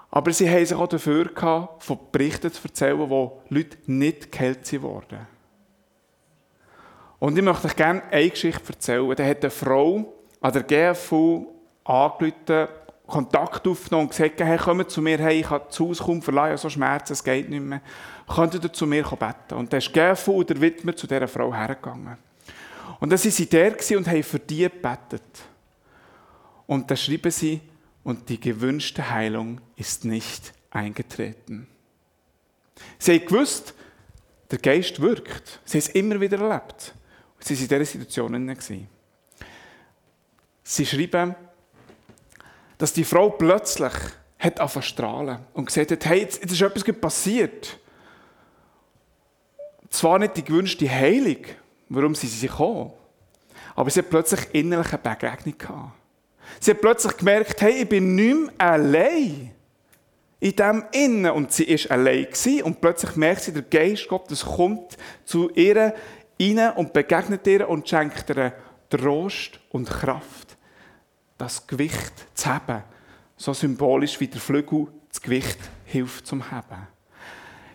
Aber 0.09 0.31
sie 0.31 0.49
haben 0.49 0.65
sich 0.65 0.77
auch 0.77 0.87
dafür 0.87 1.25
gehabt, 1.25 1.83
von 1.83 1.99
Berichten 2.09 2.51
zu 2.51 2.63
erzählen, 2.63 3.09
wo 3.09 3.41
Leute 3.49 3.77
nicht 3.87 4.31
geheilt 4.31 4.81
wurden. 4.81 5.27
Und 7.19 7.37
ich 7.37 7.43
möchte 7.43 7.67
euch 7.67 7.75
gerne 7.75 8.03
eine 8.11 8.29
Geschichte 8.29 8.61
erzählen. 8.69 9.13
Da 9.13 9.25
hat 9.25 9.41
eine 9.41 9.49
Frau 9.49 10.13
an 10.39 10.53
der 10.53 10.63
GFU 10.63 11.47
angerufen 11.83 12.67
Kontakt 13.07 13.67
aufgenommen 13.67 14.05
und 14.05 14.09
gesagt, 14.09 14.39
hey, 14.41 14.57
kommt 14.57 14.89
zu 14.89 15.01
mir, 15.01 15.17
hey, 15.19 15.39
ich 15.39 15.47
kann 15.47 15.61
das 15.67 15.79
Haus 15.79 15.99
kaum 15.99 16.21
verleihen, 16.21 16.57
so 16.57 16.69
Schmerzen, 16.69 17.13
es 17.13 17.23
geht 17.23 17.49
nicht 17.49 17.61
mehr. 17.61 17.81
Könnt 18.27 18.55
ihr 18.55 18.73
zu 18.73 18.87
mir 18.87 19.03
beten? 19.03 19.55
Und 19.55 19.71
dann 19.71 19.77
ist 19.77 19.93
GFU 19.93 20.39
und 20.39 20.49
der 20.49 20.59
Widmer 20.59 20.95
zu 20.95 21.05
dieser 21.05 21.27
Frau 21.27 21.53
hergegangen. 21.53 22.17
Und 22.99 23.09
dann 23.11 23.19
waren 23.19 23.31
sie 23.31 23.45
der 23.45 23.75
und 23.97 24.07
haben 24.07 24.23
für 24.23 24.39
die 24.39 24.63
gebetet. 24.63 25.21
Und 26.65 26.89
dann 26.89 26.97
schreiben 26.97 27.31
sie, 27.31 27.61
und 28.03 28.29
die 28.29 28.39
gewünschte 28.39 29.09
Heilung 29.09 29.59
ist 29.75 30.05
nicht 30.05 30.53
eingetreten. 30.69 31.67
Sie 32.99 33.13
haben 33.13 33.25
gewusst, 33.25 33.73
der 34.51 34.59
Geist 34.59 35.01
wirkt. 35.01 35.59
Sie 35.65 35.77
haben 35.77 35.87
es 35.87 35.89
immer 35.89 36.21
wieder 36.21 36.39
erlebt. 36.39 36.93
Sie 37.39 37.55
waren 37.55 37.61
in 37.63 37.67
dieser 37.67 37.85
Situation. 37.85 38.87
Sie 40.63 40.85
schreiben, 40.85 41.35
dass 42.77 42.93
die 42.93 43.03
Frau 43.03 43.29
plötzlich 43.29 43.93
hat 44.39 44.59
angefangen 44.59 44.83
strahlen 44.83 45.39
und 45.53 45.65
gesagt 45.65 45.91
hat, 45.91 46.05
hey, 46.05 46.19
jetzt, 46.21 46.41
jetzt 46.41 46.51
ist 46.51 46.61
etwas 46.61 46.83
passiert. 46.99 47.77
Zwar 49.89 50.19
nicht 50.19 50.37
die 50.37 50.43
gewünschte 50.43 50.89
Heilung, 50.89 51.45
warum 51.89 52.15
sie 52.15 52.27
sich 52.27 52.49
gekommen, 52.49 52.91
aber 53.75 53.89
sie 53.89 53.99
hat 53.99 54.09
plötzlich 54.09 54.41
innerlich 54.53 54.91
eine 54.93 55.15
Begegnung 55.15 55.57
gehabt. 55.57 55.91
Sie 56.59 56.71
hat 56.71 56.81
plötzlich 56.81 57.17
gemerkt, 57.17 57.61
hey, 57.61 57.81
ich 57.81 57.89
bin 57.89 58.15
nicht 58.15 58.35
mehr 58.35 58.51
allein 58.57 59.51
in 60.39 60.55
dem 60.55 60.83
Innen. 60.91 61.31
Und 61.31 61.51
sie 61.51 61.63
ist 61.65 61.89
allein 61.89 62.25
gewesen, 62.25 62.63
und 62.63 62.81
plötzlich 62.81 63.15
merkt 63.15 63.41
sie, 63.41 63.53
der 63.53 63.63
Geist 63.63 64.07
Gottes 64.07 64.45
kommt 64.45 64.97
zu 65.25 65.49
ihr 65.51 65.93
rein 66.39 66.71
und 66.75 66.93
begegnet 66.93 67.47
ihr 67.47 67.67
und 67.67 67.87
schenkt 67.87 68.29
ihr 68.29 68.53
Trost 68.89 69.59
und 69.71 69.89
Kraft, 69.89 70.44
das 71.45 71.67
Gewicht 71.67 72.13
zu 72.33 72.47
haben. 72.47 72.83
So 73.37 73.53
symbolisch 73.53 74.19
wie 74.19 74.27
der 74.27 74.41
Flügel 74.41 74.87
das 75.09 75.21
Gewicht 75.21 75.59
hilft 75.85 76.27
zum 76.27 76.49
Heben. 76.49 76.87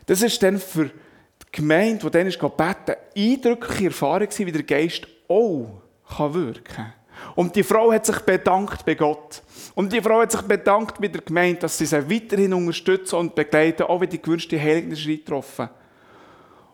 Das 0.07 0.23
ist 0.23 0.43
dann 0.43 0.59
für 0.59 0.87
die 0.87 1.53
Gemeinde, 1.53 2.05
die 2.05 2.11
dann 2.11 2.27
ist 2.27 2.39
gebeten, 2.39 2.97
eindrückliche 3.17 3.87
Erfahrung 3.87 4.29
wie 4.37 4.53
der 4.53 4.63
Geist 4.63 5.07
auch 5.29 5.81
wirken 6.19 6.65
kann. 6.65 6.93
Und 7.35 7.55
die 7.55 7.63
Frau 7.63 7.93
hat 7.93 8.07
sich 8.07 8.19
bedankt 8.21 8.85
bei 8.85 8.95
Gott. 8.95 9.43
Und 9.75 9.93
die 9.93 10.01
Frau 10.01 10.21
hat 10.21 10.33
sich 10.33 10.43
bedankt 10.43 11.01
bei 11.01 11.09
der 11.09 11.21
Gemeinde, 11.21 11.61
dass 11.61 11.79
sie 11.79 11.87
sie 11.87 12.11
weiterhin 12.11 12.55
unterstützen 12.55 13.17
und 13.17 13.35
begleiten, 13.35 13.85
auch 13.85 14.01
wenn 14.01 14.09
die 14.09 14.21
gewünschte 14.21 14.61
Heiligen 14.61 14.95
getroffen 14.95 15.69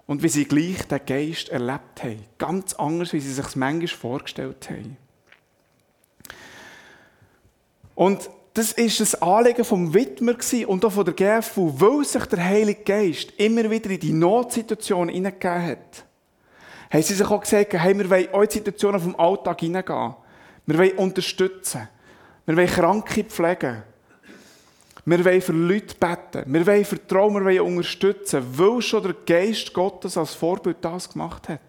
Und 0.07 0.23
wie 0.23 0.29
sie 0.29 0.45
gleich 0.45 0.87
den 0.87 1.05
Geist 1.05 1.49
erlebt 1.49 2.03
haben. 2.03 2.25
Ganz 2.39 2.75
anders, 2.75 3.13
wie 3.13 3.21
sie 3.21 3.33
sich 3.33 3.45
es 3.45 3.57
manchmal 3.57 3.89
vorgestellt 3.89 4.71
haben. 4.71 4.97
Und 7.97 8.31
das 8.55 8.73
ist 8.73 9.01
das 9.01 9.21
Anliegen 9.21 9.65
vom 9.65 9.93
Widmer 9.93 10.37
und 10.69 10.85
auch 10.85 10.93
von 10.93 11.05
der 11.05 11.15
GFU, 11.15 11.75
weil 11.81 12.05
sich 12.05 12.25
der 12.27 12.45
Heilige 12.45 12.85
Geist 12.85 13.33
immer 13.37 13.69
wieder 13.69 13.91
in 13.91 14.01
die 14.01 14.13
Notsituation 14.13 15.09
hineingegeben 15.09 15.67
hat. 15.67 16.05
Haben 16.91 17.03
sie 17.03 17.15
sich 17.15 17.27
auch 17.27 17.41
gesagt, 17.41 17.73
hey, 17.73 17.99
wir 17.99 18.09
wollen 18.09 18.29
in 18.33 18.41
die 18.49 18.55
Situationen 18.55 19.01
vom 19.01 19.17
Alltag 19.17 19.61
hineingehen. 19.61 20.15
Wir 20.67 20.79
wollen 20.79 20.99
unterstützen. 20.99 21.89
Wir 22.45 22.57
wollen 22.57 22.69
Kranke 22.69 23.25
pflegen. 23.25 23.83
Wir 25.05 25.25
wollen 25.25 25.43
für 25.43 25.53
Leute 25.53 25.95
beten. 25.95 26.53
Wir 26.53 26.67
wollen 26.67 26.85
vertrauen, 26.85 27.35
wir 27.35 27.45
wollen 27.45 27.61
unterstützen, 27.61 28.45
weil 28.59 28.83
schon 28.83 29.03
der 29.03 29.15
Geist 29.27 29.73
Gottes 29.73 30.17
als 30.17 30.35
Vorbild 30.35 30.79
das 30.81 31.11
gemacht 31.11 31.49
hat. 31.49 31.61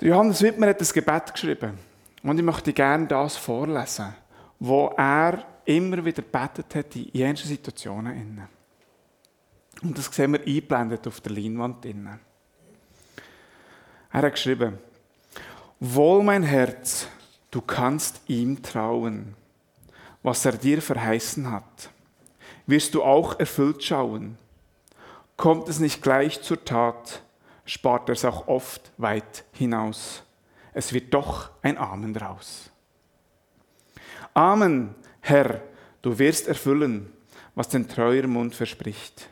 Johannes 0.00 0.42
Wittmer 0.42 0.68
hat 0.68 0.80
ein 0.80 0.88
Gebet 0.92 1.32
geschrieben. 1.32 1.78
Und 2.22 2.38
ich 2.38 2.44
möchte 2.44 2.72
gerne 2.72 3.06
das 3.06 3.36
vorlesen, 3.36 4.14
wo 4.58 4.88
er 4.96 5.44
immer 5.64 6.04
wieder 6.04 6.22
betet 6.22 6.74
hat 6.74 6.96
in 6.96 7.10
jenen 7.12 7.36
Situationen. 7.36 8.48
Und 9.82 9.96
das 9.96 10.06
sehen 10.06 10.32
wir 10.32 10.40
eingeblendet 10.40 11.06
auf 11.06 11.20
der 11.20 11.32
Leinwand. 11.32 11.84
Er 11.84 12.18
hat 14.10 14.32
geschrieben, 14.32 14.78
Wohl 15.80 16.24
mein 16.24 16.42
Herz, 16.42 17.06
du 17.52 17.60
kannst 17.60 18.20
ihm 18.26 18.60
trauen, 18.62 19.36
was 20.24 20.44
er 20.44 20.52
dir 20.52 20.82
verheißen 20.82 21.50
hat. 21.50 21.90
Wirst 22.66 22.94
du 22.94 23.04
auch 23.04 23.38
erfüllt 23.38 23.84
schauen. 23.84 24.36
Kommt 25.36 25.68
es 25.68 25.78
nicht 25.78 26.02
gleich 26.02 26.42
zur 26.42 26.64
Tat, 26.64 27.22
spart 27.64 28.08
er 28.08 28.14
es 28.14 28.24
auch 28.24 28.48
oft 28.48 28.90
weit 28.96 29.44
hinaus. 29.52 30.24
Es 30.72 30.92
wird 30.92 31.14
doch 31.14 31.50
ein 31.62 31.78
Amen 31.78 32.12
draus. 32.12 32.70
Amen, 34.38 34.94
Herr, 35.20 35.62
du 36.00 36.16
wirst 36.16 36.46
erfüllen, 36.46 37.12
was 37.56 37.70
dein 37.70 37.88
treuer 37.88 38.28
Mund 38.28 38.54
verspricht. 38.54 39.28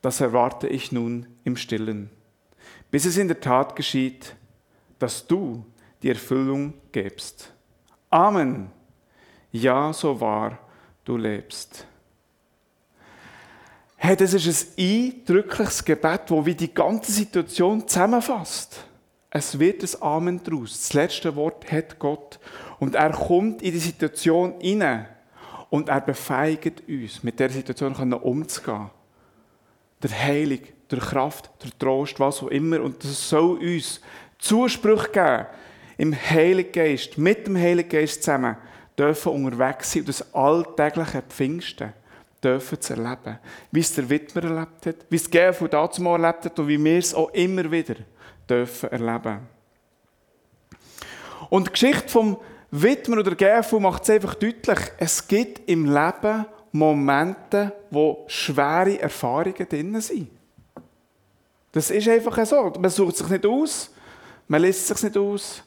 Das 0.00 0.20
erwarte 0.20 0.68
ich 0.68 0.92
nun 0.92 1.26
im 1.42 1.56
stillen, 1.56 2.08
bis 2.92 3.04
es 3.04 3.16
in 3.16 3.26
der 3.26 3.40
Tat 3.40 3.74
geschieht, 3.74 4.36
dass 5.00 5.26
du 5.26 5.66
die 6.04 6.10
Erfüllung 6.10 6.74
gibst. 6.92 7.52
Amen. 8.10 8.70
Ja, 9.50 9.92
so 9.92 10.20
wahr 10.20 10.56
du 11.04 11.16
lebst. 11.16 11.84
Hey, 13.96 14.14
das 14.14 14.34
ist 14.34 14.78
ein 14.78 15.14
eindrückliches 15.26 15.84
Gebet, 15.84 16.22
wo 16.28 16.46
wie 16.46 16.54
die 16.54 16.72
ganze 16.72 17.10
Situation 17.10 17.88
zusammenfasst. 17.88 18.84
Es 19.34 19.58
wird 19.58 19.82
ein 19.82 20.02
Amen 20.02 20.40
daraus. 20.44 20.72
Das 20.72 20.92
letzte 20.92 21.34
Wort 21.34 21.72
hat 21.72 21.98
Gott. 21.98 22.38
Und 22.82 22.96
er 22.96 23.12
kommt 23.12 23.62
in 23.62 23.70
die 23.70 23.78
Situation 23.78 24.54
hinein. 24.58 25.06
Und 25.70 25.88
er 25.88 26.00
befeigt 26.00 26.82
uns, 26.88 27.22
mit 27.22 27.38
der 27.38 27.48
Situation 27.48 28.12
umzugehen. 28.12 28.90
Der 30.02 30.10
Heilung, 30.10 30.58
der 30.90 30.98
Kraft, 30.98 31.48
der 31.62 31.70
Trost, 31.78 32.18
was 32.18 32.42
auch 32.42 32.48
immer. 32.48 32.80
Und 32.80 33.04
das 33.04 33.28
soll 33.28 33.58
uns 33.58 34.00
Zuspruch 34.36 35.12
geben, 35.12 35.46
im 35.96 36.12
Heiligen 36.12 36.72
Geist, 36.72 37.18
mit 37.18 37.46
dem 37.46 37.56
Heiligen 37.56 37.88
Geist 37.88 38.24
zusammen, 38.24 38.56
dürfen 38.98 39.30
unterwegs 39.30 39.92
sein 39.92 40.00
und 40.00 40.08
das 40.08 40.34
alltägliche 40.34 41.22
Pfingsten 41.22 41.92
dürfen 42.42 42.80
zu 42.80 42.94
erleben. 42.94 43.38
Wie 43.70 43.78
es 43.78 43.94
der 43.94 44.10
Widmer 44.10 44.42
erlebt 44.42 44.86
hat, 44.86 44.96
wie 45.08 45.14
es 45.14 45.30
die 45.30 45.38
GFU 45.38 45.68
dazu 45.68 46.04
erlebt 46.04 46.46
hat 46.46 46.58
und 46.58 46.66
wie 46.66 46.82
wir 46.82 46.98
es 46.98 47.14
auch 47.14 47.30
immer 47.32 47.70
wieder 47.70 47.94
dürfen 48.50 48.90
erleben. 48.90 49.38
Und 51.48 51.68
die 51.68 51.72
Geschichte 51.72 52.08
vom 52.08 52.38
Widmer 52.74 53.18
oder 53.18 53.34
GFU 53.34 53.78
macht 53.78 54.04
es 54.04 54.10
einfach 54.10 54.34
deutlich, 54.34 54.78
es 54.96 55.28
gibt 55.28 55.68
im 55.68 55.84
Leben 55.84 56.46
Momente, 56.72 57.72
wo 57.90 58.24
schwere 58.26 58.98
Erfahrungen 58.98 59.68
drin 59.68 60.00
sind. 60.00 60.30
Das 61.70 61.90
ist 61.90 62.08
einfach 62.08 62.44
so. 62.46 62.72
Man 62.80 62.90
sucht 62.90 63.18
sich 63.18 63.28
nicht 63.28 63.44
aus, 63.44 63.90
man 64.48 64.62
lässt 64.62 64.86
sich 64.86 65.02
nicht 65.02 65.18
aus. 65.18 65.62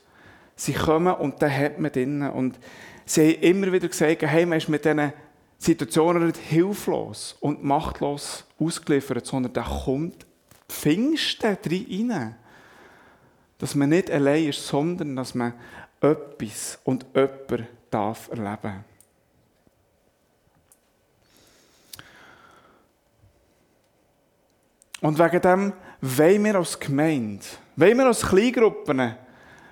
Sie 0.55 0.73
kommen 0.73 1.13
und 1.13 1.39
dann 1.41 1.55
hat 1.55 1.79
man 1.79 1.91
drinnen. 1.91 2.31
Und 2.31 2.57
sie 3.05 3.33
haben 3.33 3.41
immer 3.41 3.71
wieder 3.71 3.87
gesagt, 3.87 4.23
hey, 4.23 4.45
man 4.47 4.57
ist 4.57 4.69
mit 4.69 4.83
diesen 4.83 5.13
Situationen 5.59 6.25
nicht 6.25 6.37
hilflos 6.37 7.35
und 7.39 7.63
machtlos 7.63 8.45
ausgeliefert, 8.59 9.27
sondern 9.27 9.53
da 9.53 9.61
kommt 9.63 10.25
Pfingsten 10.67 11.57
rein. 11.65 12.35
Dass 13.59 13.75
man 13.75 13.89
nicht 13.89 14.09
allein 14.09 14.49
ist, 14.49 14.65
sondern 14.65 15.15
dass 15.15 15.35
man 15.35 15.53
etwas 16.01 16.79
und 16.83 17.05
jemand 17.13 17.67
darf 17.89 18.29
erleben 18.29 18.83
Und 25.01 25.19
wegen 25.19 25.41
dem 25.41 25.73
wollen 26.01 26.43
wir 26.45 26.55
als 26.55 26.79
Gemeinde 26.79 27.45
wollen 27.75 27.97
wir 27.97 28.05
als 28.05 28.25
Kleingruppen 28.25 29.15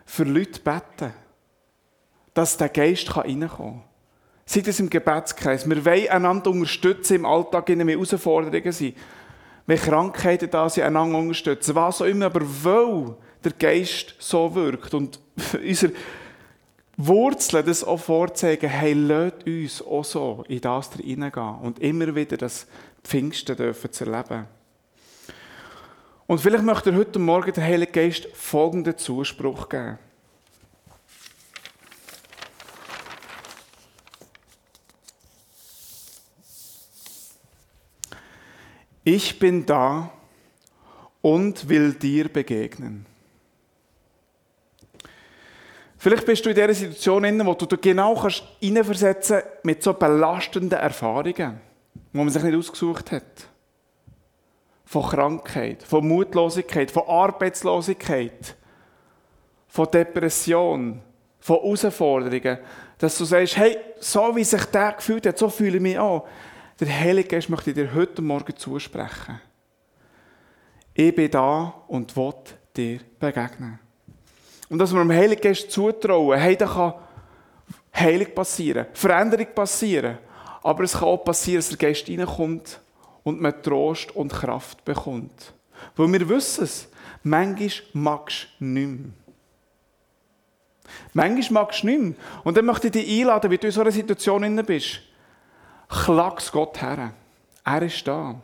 für 0.05 0.23
Leute 0.23 0.59
beten, 0.59 1.13
dass 2.33 2.57
der 2.57 2.69
Geist 2.69 3.15
reinkommen 3.15 3.49
kann. 3.49 3.83
Sei 4.45 4.59
das 4.59 4.79
im 4.79 4.89
Gebetskreis. 4.89 5.67
Wir 5.69 5.85
wollen 5.85 6.09
einander 6.09 6.49
unterstützen 6.49 7.15
im 7.15 7.25
Alltag, 7.25 7.69
in 7.69 7.79
den 7.79 7.87
Herausforderungen 7.87 8.71
sind. 8.71 8.97
Wenn 9.65 9.79
Krankheiten 9.79 10.49
da 10.49 10.67
sind, 10.67 10.83
einander 10.83 11.17
unterstützen. 11.17 11.75
Was 11.75 12.01
auch 12.01 12.05
immer, 12.05 12.25
aber 12.25 12.41
weil 12.41 13.15
der 13.43 13.53
Geist 13.53 14.15
so 14.19 14.53
wirkt 14.55 14.93
und 14.93 15.19
unsere 15.53 15.93
Wurzeln 16.97 17.65
das 17.65 17.83
auch 17.83 17.99
vorzeigen, 17.99 18.69
hey, 18.69 18.93
lasst 18.93 19.47
uns 19.47 19.81
auch 19.81 20.05
so 20.05 20.43
in 20.47 20.61
das 20.61 20.93
hineingehen 20.93 21.55
und 21.61 21.79
immer 21.79 22.13
wieder 22.15 22.37
das 22.37 22.67
Pfingsten 23.03 23.55
dürfen 23.55 23.91
zu 23.91 24.05
erleben. 24.05 24.47
Und 26.27 26.39
vielleicht 26.39 26.63
möchte 26.63 26.91
er 26.91 26.97
heute 26.97 27.19
Morgen 27.19 27.51
der 27.51 27.63
Heilige 27.63 27.91
Geist 27.91 28.27
folgenden 28.33 28.97
Zuspruch 28.97 29.67
geben. 29.69 29.97
Ich 39.03 39.37
bin 39.37 39.65
da 39.65 40.13
und 41.21 41.67
will 41.67 41.93
dir 41.93 42.29
begegnen. 42.29 43.05
Vielleicht 46.03 46.25
bist 46.25 46.45
du 46.45 46.49
in 46.49 46.55
dieser 46.55 46.73
Situation, 46.73 47.23
in 47.23 47.45
wo 47.45 47.53
du 47.53 47.65
dich 47.65 47.79
genau 47.79 48.13
kannst 48.13 48.43
hineinversetzen 48.59 49.41
mit 49.63 49.81
so 49.81 49.93
belastenden 49.93 50.77
Erfahrungen, 50.77 51.61
die 51.95 52.17
man 52.17 52.27
sich 52.27 52.43
nicht 52.43 52.57
ausgesucht 52.57 53.13
hat. 53.13 53.47
Von 54.83 55.03
Krankheit, 55.03 55.81
von 55.81 56.05
Mutlosigkeit, 56.05 56.91
von 56.91 57.07
Arbeitslosigkeit, 57.07 58.53
von 59.69 59.89
Depression, 59.89 60.99
von 61.39 61.61
Herausforderungen. 61.61 62.57
Dass 62.97 63.17
du 63.17 63.23
sagst, 63.23 63.55
hey, 63.55 63.77
so 64.01 64.35
wie 64.35 64.43
sich 64.43 64.65
der 64.65 64.91
gefühlt 64.91 65.25
hat, 65.25 65.37
so 65.37 65.47
fühle 65.47 65.77
ich 65.77 65.81
mich 65.81 65.97
auch. 65.97 66.27
Der 66.81 66.99
Heilige 66.99 67.29
Geist 67.29 67.49
möchte 67.49 67.73
dir 67.73 67.93
heute 67.93 68.21
Morgen 68.21 68.57
zusprechen. 68.57 69.39
Ich 70.93 71.15
bin 71.15 71.31
da 71.31 71.73
und 71.87 72.13
will 72.17 72.33
dir 72.75 72.99
begegnen. 73.17 73.79
Und 74.73 74.79
dass 74.79 74.91
wir 74.91 75.01
dem 75.01 75.11
Heiligen 75.11 75.39
Geist 75.39 75.69
zutrauen, 75.69 76.39
hey, 76.39 76.57
da 76.57 76.65
kann 76.65 76.93
Heilung 77.95 78.33
passieren, 78.33 78.87
Veränderung 78.91 79.45
passieren. 79.53 80.17
Aber 80.63 80.83
es 80.83 80.93
kann 80.93 81.09
auch 81.09 81.23
passieren, 81.23 81.59
dass 81.59 81.69
der 81.69 81.77
Geist 81.77 82.09
reinkommt 82.09 82.79
und 83.23 83.39
man 83.39 83.61
Trost 83.61 84.15
und 84.15 84.33
Kraft 84.33 84.83
bekommt. 84.83 85.53
Weil 85.95 86.11
wir 86.11 86.27
wissen 86.27 86.63
es, 86.63 86.87
manchmal 87.21 87.69
magst 87.93 88.47
du 88.57 88.65
nicht 88.65 88.87
mehr. 88.87 89.11
Manchmal 91.13 91.65
magst 91.65 91.83
du 91.83 91.87
nicht 91.87 92.01
mehr. 92.01 92.13
Und 92.43 92.57
dann 92.57 92.65
möchte 92.65 92.87
ich 92.87 92.93
dich 92.93 93.19
einladen, 93.21 93.51
wie 93.51 93.59
du 93.59 93.67
in 93.67 93.73
so 93.73 93.81
einer 93.81 93.91
Situation 93.91 94.65
bist. 94.65 95.01
Klag's 95.87 96.51
Gott 96.51 96.81
her. 96.81 97.13
Er 97.63 97.81
ist 97.83 98.07
da. 98.07 98.41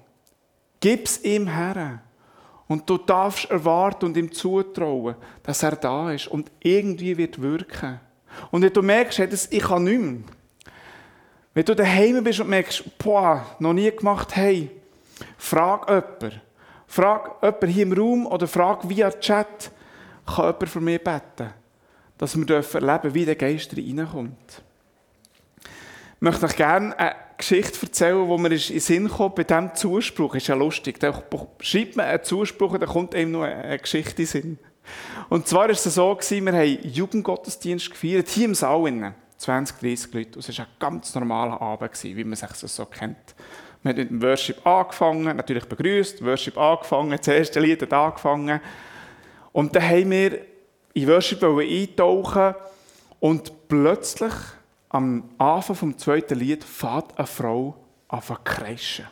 Gib's 0.79 1.23
ihm 1.23 1.47
her. 1.47 2.03
Und 2.69 2.87
du 2.87 2.99
darfst 2.99 3.49
erwarten 3.49 4.05
und 4.05 4.15
ihm 4.15 4.31
zutrauen, 4.31 5.15
dass 5.41 5.63
er 5.63 5.75
da 5.75 6.11
ist 6.11 6.27
und 6.27 6.51
irgendwie 6.59 7.17
wird 7.17 7.41
wirken. 7.41 7.99
Und 8.51 8.61
wenn 8.61 8.71
du 8.71 8.83
merkst, 8.83 9.17
hey, 9.17 9.27
das, 9.27 9.51
ich 9.51 9.63
kann 9.63 9.85
nicht 9.85 9.99
mehr. 9.99 10.21
Wenn 11.55 11.65
du 11.65 11.75
daheim 11.75 12.23
bist 12.23 12.39
und 12.39 12.49
merkst, 12.49 12.83
boah, 12.99 13.43
noch 13.57 13.73
nie 13.73 13.89
gemacht, 13.89 14.35
hey, 14.35 14.69
frag 15.35 15.89
jemanden. 15.89 16.41
Frag 16.85 17.41
jemanden 17.41 17.67
hier 17.69 17.83
im 17.83 17.93
Raum 17.93 18.27
oder 18.27 18.47
frag 18.47 18.87
via 18.87 19.09
Chat, 19.13 19.71
kann 20.27 20.45
jemand 20.45 20.69
für 20.69 20.79
mich 20.79 21.03
beten, 21.03 21.49
dass 22.19 22.37
wir 22.37 22.47
erleben 22.47 23.01
dürfen, 23.01 23.13
wie 23.15 23.25
der 23.25 23.35
Geist 23.35 23.75
reinkommt. 23.75 24.61
Ich 25.63 26.21
möchte 26.21 26.45
euch 26.45 26.55
gerne 26.55 26.95
Geschichte 27.39 27.79
erzählen, 27.81 28.27
wo 28.27 28.37
mir 28.37 28.51
in 28.51 28.59
den 28.59 28.79
Sinn 28.79 29.09
kommt 29.09 29.35
bei 29.35 29.43
diesem 29.43 29.73
Zuspruch. 29.73 30.35
Ist 30.35 30.47
ja 30.47 30.55
lustig. 30.55 30.99
Da 30.99 31.23
schreibt 31.61 31.95
man 31.95 32.05
einen 32.05 32.23
Zuspruch 32.23 32.73
und 32.73 32.81
dann 32.81 32.89
kommt 32.89 33.15
einem 33.15 33.31
noch 33.31 33.43
eine 33.43 33.79
Geschichte 33.79 34.11
in 34.11 34.15
den 34.17 34.25
Sinn. 34.27 34.59
Und 35.29 35.47
zwar 35.47 35.63
war 35.63 35.69
es 35.69 35.83
so, 35.83 36.15
gewesen, 36.15 36.45
wir 36.45 36.53
haben 36.53 36.79
Jugendgottesdienst 36.83 37.91
gefeiert, 37.91 38.27
hier 38.27 38.45
im 38.45 38.55
Saal. 38.55 39.13
20, 39.37 39.79
30 39.79 40.13
Leute. 40.13 40.35
Und 40.35 40.49
es 40.49 40.57
war 40.57 40.65
ein 40.65 40.71
ganz 40.79 41.15
normaler 41.15 41.61
Abend, 41.61 41.93
gewesen, 41.93 42.17
wie 42.17 42.23
man 42.23 42.35
sich 42.35 42.49
das 42.49 42.75
so 42.75 42.85
kennt. 42.85 43.35
Wir 43.81 43.91
haben 43.91 43.97
mit 43.97 44.09
dem 44.09 44.21
Worship 44.21 44.67
angefangen, 44.67 45.37
natürlich 45.37 45.65
begrüßt, 45.65 46.23
Worship 46.25 46.57
angefangen, 46.57 47.17
das 47.17 47.27
erste 47.27 47.61
Lied 47.61 47.81
hat 47.81 47.93
angefangen. 47.93 48.59
Und 49.53 49.73
dann 49.75 49.83
haben 49.83 50.11
wir 50.11 50.39
in 50.93 51.07
Worship 51.07 51.41
eintauchen 51.41 52.55
und 53.21 53.69
plötzlich 53.69 54.33
am 54.89 55.29
Anfang 55.37 55.75
vom 55.75 55.97
zweiten 55.97 56.37
Lied 56.37 56.63
fährt 56.63 57.17
eine 57.17 57.27
Frau 57.27 57.75
an 58.07 58.21
zu 58.21 58.35
kreischen. 58.43 59.07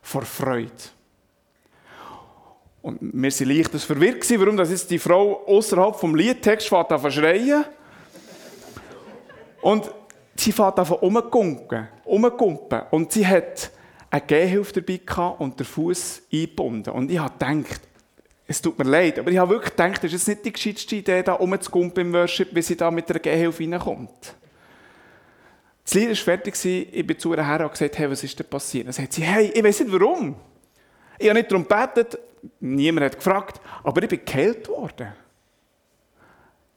Vor 0.00 0.22
Freude. 0.22 0.72
Und 2.80 2.98
wir 3.00 3.30
waren 3.30 3.48
leicht 3.48 3.70
verwirrt, 3.70 4.40
warum 4.40 4.56
das 4.56 4.70
jetzt 4.70 4.90
die 4.90 4.98
Frau 4.98 5.44
außerhalb 5.46 5.96
vom 5.96 6.14
Liedtext 6.14 6.68
fährt 6.68 6.90
an 6.90 7.12
schreien. 7.12 7.64
Und 9.60 9.90
sie 10.36 10.52
fährt 10.52 10.78
an 10.78 10.86
umgumpen, 10.86 11.88
umgumpen. 12.04 12.82
Und 12.90 13.12
sie 13.12 13.26
hat 13.26 13.70
eine 14.10 14.22
Gehhilfe 14.22 14.80
dabei 14.80 15.00
gehabt 15.04 15.40
und 15.40 15.58
den 15.58 15.66
Fuß 15.66 16.22
eingebunden. 16.32 16.94
Und 16.94 17.10
ich 17.10 17.18
habe 17.18 17.32
gedacht, 17.32 17.82
es 18.46 18.62
tut 18.62 18.78
mir 18.78 18.84
leid, 18.86 19.18
aber 19.18 19.30
ich 19.30 19.36
habe 19.36 19.50
wirklich 19.50 19.76
gedacht, 19.76 20.02
das 20.02 20.12
ist 20.14 20.26
jetzt 20.26 20.28
nicht 20.28 20.46
die 20.46 20.52
gescheiteste 20.52 20.96
Idee, 20.96 21.22
da 21.22 21.34
umzugumpen 21.34 22.06
im 22.06 22.12
Worship, 22.14 22.54
wie 22.54 22.62
sie 22.62 22.76
da 22.76 22.90
mit 22.90 23.06
der 23.10 23.18
Gehhilfe 23.18 23.62
reinkommt. 23.62 24.34
Das 25.88 25.94
Lied 25.94 26.10
war 26.10 26.16
fertig, 26.16 26.54
ich 26.66 27.06
bin 27.06 27.18
zu 27.18 27.32
ihr 27.32 27.42
her 27.42 27.64
und 27.64 27.72
gesagt, 27.72 27.96
hey, 27.96 28.10
was 28.10 28.22
ist 28.22 28.38
denn 28.38 28.46
passiert? 28.46 28.86
Dann 28.86 28.92
sagt 28.92 29.10
sie, 29.10 29.22
hey, 29.22 29.50
ich 29.54 29.64
weiß 29.64 29.80
nicht 29.80 29.90
warum. 29.90 30.36
Ich 31.18 31.30
habe 31.30 31.38
nicht 31.38 31.50
darum 31.50 31.66
gebetet, 31.66 32.18
niemand 32.60 33.06
hat 33.06 33.16
gefragt, 33.16 33.58
aber 33.82 34.02
ich 34.02 34.08
bin 34.10 34.22
geheilt 34.22 34.68
worden. 34.68 35.14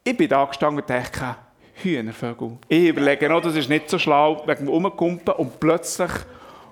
Ich 0.05 0.16
bin 0.16 0.30
da 0.30 0.45
gestanden 0.45 0.80
und 0.80 0.89
dachte, 0.89 1.36
Hühnervögel. 1.74 2.57
Ich 2.70 2.88
überlege 2.88 3.28
noch, 3.28 3.41
das 3.41 3.57
ist 3.57 3.68
nicht 3.68 3.89
so 3.89 3.99
schlau, 3.99 4.47
wegen 4.47 4.68
dem 4.68 4.70
Umkumpen 4.70 5.34
und 5.34 5.59
plötzlich 5.59 6.12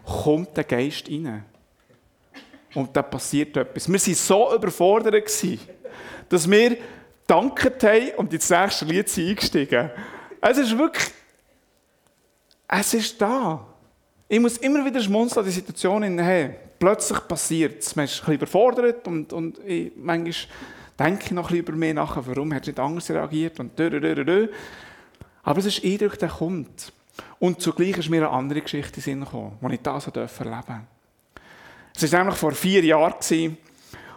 kommt 0.06 0.56
der 0.56 0.64
Geist 0.64 1.10
rein. 1.10 1.44
Und 2.74 2.96
da 2.96 3.02
passiert 3.02 3.58
etwas. 3.58 3.90
Wir 3.90 4.00
waren 4.00 4.14
so 4.16 4.56
überfordert, 4.56 5.30
dass 6.30 6.50
wir 6.50 6.78
danket 7.28 7.84
haben 7.84 8.12
und 8.16 8.34
ins 8.34 8.50
nächste 8.50 8.86
Lied 8.86 9.10
sind 9.10 9.28
eingestiegen. 9.28 9.90
Es 10.40 10.58
ist 10.58 10.78
wirklich 10.78 11.19
es 12.70 12.94
ist 12.94 13.22
da. 13.22 13.66
Ich 14.28 14.40
muss 14.40 14.58
immer 14.58 14.86
wieder 14.86 15.02
schmunzeln, 15.02 15.46
die 15.46 15.52
Situation 15.52 16.04
in 16.04 16.20
hey, 16.20 16.56
Plötzlich 16.80 17.28
passiert 17.28 17.84
es. 17.84 17.96
Man 17.96 18.06
ist 18.06 18.14
ein 18.14 18.20
bisschen 18.20 18.34
überfordert 18.36 19.06
und, 19.06 19.34
und 19.34 19.60
ich, 19.66 19.92
manchmal 19.98 20.34
denke 20.98 21.26
ich 21.26 21.32
noch 21.32 21.50
ein 21.50 21.58
bisschen 21.58 21.66
über 21.68 21.74
mich 21.74 21.94
nach, 21.94 22.16
warum 22.26 22.54
hat 22.54 22.68
nicht 22.68 22.80
anders 22.80 23.10
reagiert 23.10 23.60
und 23.60 23.78
dö, 23.78 23.90
dö, 23.90 24.24
dö. 24.24 24.48
Aber 25.44 25.60
es 25.60 25.66
ist 25.66 25.84
Eindruck, 25.84 26.18
der 26.20 26.30
kommt. 26.30 26.94
Und 27.38 27.62
zugleich 27.62 27.98
ist 27.98 28.10
mir 28.10 28.18
eine 28.18 28.30
andere 28.30 28.62
Geschichte 28.62 28.98
in 28.98 29.02
Sinn 29.02 29.20
gekommen, 29.20 29.58
die 29.62 29.74
ich 29.74 29.82
das 29.82 30.08
erleben 30.08 30.30
durfte. 30.38 30.82
Es 31.96 32.12
war 32.14 32.20
nämlich 32.20 32.38
vor 32.38 32.54
vier 32.54 32.84
Jahren 32.86 33.58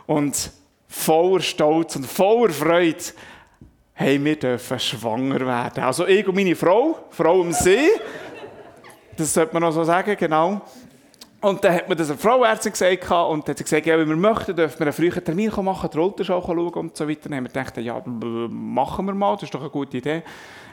und 0.07 0.53
voller 0.87 1.41
Stolz 1.41 1.97
und 1.97 2.07
voller 2.07 2.53
Freude 2.53 3.03
haben 3.95 4.25
wir 4.25 4.39
dürfen 4.39 4.79
schwanger 4.79 5.41
werden. 5.41 5.83
Also 5.83 6.07
ich 6.07 6.27
und 6.29 6.37
meine 6.37 6.55
Frau, 6.55 7.07
Frau 7.11 7.41
am 7.41 7.53
See, 7.53 7.89
das 9.17 9.35
sollte 9.35 9.53
man 9.53 9.63
noch 9.63 9.73
so 9.73 9.85
sagen, 9.85 10.17
genau. 10.19 10.63
Und 11.41 11.65
dann 11.65 11.75
hat 11.75 11.89
mir 11.89 11.97
das 11.97 12.09
eine 12.09 12.19
Frauärztin 12.19 12.71
gesagt 12.71 13.11
und 13.11 13.49
hat 13.49 13.57
gesagt, 13.57 13.87
ja, 13.87 13.99
wenn 13.99 14.09
wir 14.09 14.17
möchten, 14.17 14.55
dürfen 14.55 14.79
wir 14.79 14.87
einen 14.87 14.93
frühen 14.93 15.25
Termin 15.25 15.51
machen, 15.63 15.91
die 15.93 15.99
Ultraschall 15.99 16.41
schauen 16.41 16.73
und 16.73 16.97
so 16.97 17.09
weiter. 17.09 17.29
Dann 17.29 17.37
haben 17.37 17.45
wir 17.45 17.49
gedacht, 17.49 17.77
ja, 17.79 18.01
machen 18.07 19.07
wir 19.07 19.13
mal, 19.15 19.35
das 19.35 19.45
ist 19.45 19.55
doch 19.55 19.61
eine 19.61 19.71
gute 19.71 19.97
Idee. 19.97 20.23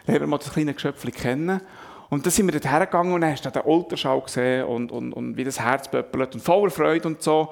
Lernen 0.06 0.22
wir 0.22 0.28
mal 0.28 0.38
das 0.38 0.54
kleine 0.54 0.76
Geschöpfchen 0.76 1.12
kennen. 1.12 1.62
Und 2.10 2.26
dann 2.26 2.32
sind 2.32 2.46
wir 2.46 2.52
dort 2.52 2.72
hergegangen 2.72 3.14
und 3.14 3.22
dann 3.22 3.32
hast 3.32 3.46
du 3.46 3.50
den 3.50 3.64
Ultraschall 3.64 4.22
gesehen 4.22 4.66
und, 4.66 4.92
und, 4.92 5.14
und 5.14 5.38
wie 5.38 5.44
das 5.44 5.60
Herz 5.60 5.90
pöppelt 5.90 6.36
und 6.36 6.42
voller 6.42 6.70
Freude 6.70 7.08
und 7.08 7.22
so. 7.22 7.50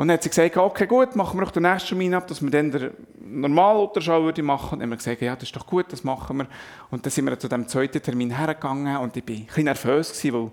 Und 0.00 0.08
dann 0.08 0.14
hat 0.14 0.22
sie 0.22 0.30
gesagt, 0.30 0.56
okay, 0.56 0.86
gut, 0.86 1.14
machen 1.14 1.38
wir 1.38 1.44
doch 1.44 1.52
den 1.52 1.64
nächsten 1.64 1.88
Termin 1.88 2.14
ab, 2.14 2.26
dass 2.26 2.40
wir 2.40 2.48
dann 2.48 2.70
den 2.70 2.90
normalen 3.20 3.80
Ultraschall 3.80 4.22
würde 4.22 4.42
machen. 4.42 4.72
Und 4.72 4.78
dann 4.78 4.86
haben 4.86 4.90
wir 4.92 4.96
gesagt, 4.96 5.20
ja, 5.20 5.34
das 5.34 5.42
ist 5.42 5.54
doch 5.54 5.66
gut, 5.66 5.92
das 5.92 6.04
machen 6.04 6.38
wir. 6.38 6.46
Und 6.90 7.04
dann 7.04 7.10
sind 7.10 7.26
wir 7.26 7.38
zu 7.38 7.48
dem 7.48 7.68
zweiten 7.68 8.00
Termin 8.00 8.34
hergegangen 8.34 8.96
und 8.96 9.14
ich 9.14 9.28
war 9.28 9.36
ein 9.36 9.44
bisschen 9.44 9.64
nervös, 9.64 10.08
gewesen, 10.08 10.32
weil 10.32 10.52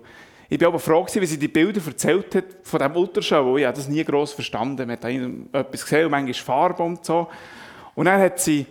ich 0.50 0.58
bin 0.58 0.68
aber 0.68 0.78
froh 0.78 1.00
gewesen, 1.00 1.22
wie 1.22 1.26
sie 1.26 1.38
die 1.38 1.48
Bilder 1.48 1.80
erzählt 1.86 2.34
hat 2.34 2.44
von 2.62 2.78
diesem 2.78 2.96
Ultraschall, 2.96 3.46
weil 3.46 3.60
ich 3.60 3.64
habe 3.64 3.76
das 3.78 3.88
nie 3.88 4.04
gross 4.04 4.34
verstanden. 4.34 4.86
Man 4.86 4.98
hat 4.98 5.04
etwas 5.06 5.82
gesehen 5.82 6.04
und 6.04 6.10
manchmal 6.10 6.34
Farbe 6.34 6.82
und 6.82 7.02
so. 7.06 7.28
Und 7.94 8.04
dann 8.04 8.20
hat 8.20 8.38
sie 8.40 8.66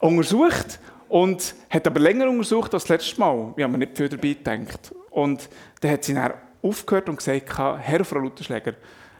untersucht 0.00 0.80
und 1.08 1.54
hat 1.70 1.86
aber 1.86 2.00
länger 2.00 2.28
untersucht 2.28 2.74
als 2.74 2.82
das 2.82 2.90
letzte 2.90 3.20
Mal. 3.20 3.54
Ich 3.56 3.62
habe 3.62 3.72
mir 3.72 3.78
nicht 3.78 3.96
viel 3.96 4.10
dabei 4.10 4.34
gedacht. 4.34 4.94
Und 5.08 5.48
dann 5.80 5.92
hat 5.92 6.04
sie 6.04 6.12
dann 6.12 6.34
aufgehört 6.60 7.08
und 7.08 7.16
gesagt, 7.16 7.58
Herr 7.58 8.04
Frau 8.04 8.18
Lutherschläger, 8.18 8.74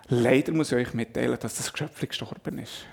Leider 0.08 0.52
muss 0.52 0.72
ich 0.72 0.78
euch 0.78 0.94
mitteilen, 0.94 1.38
dass 1.40 1.56
das 1.56 1.72
Geschöpf 1.72 2.00
gestorben 2.00 2.58
ist. 2.58 2.84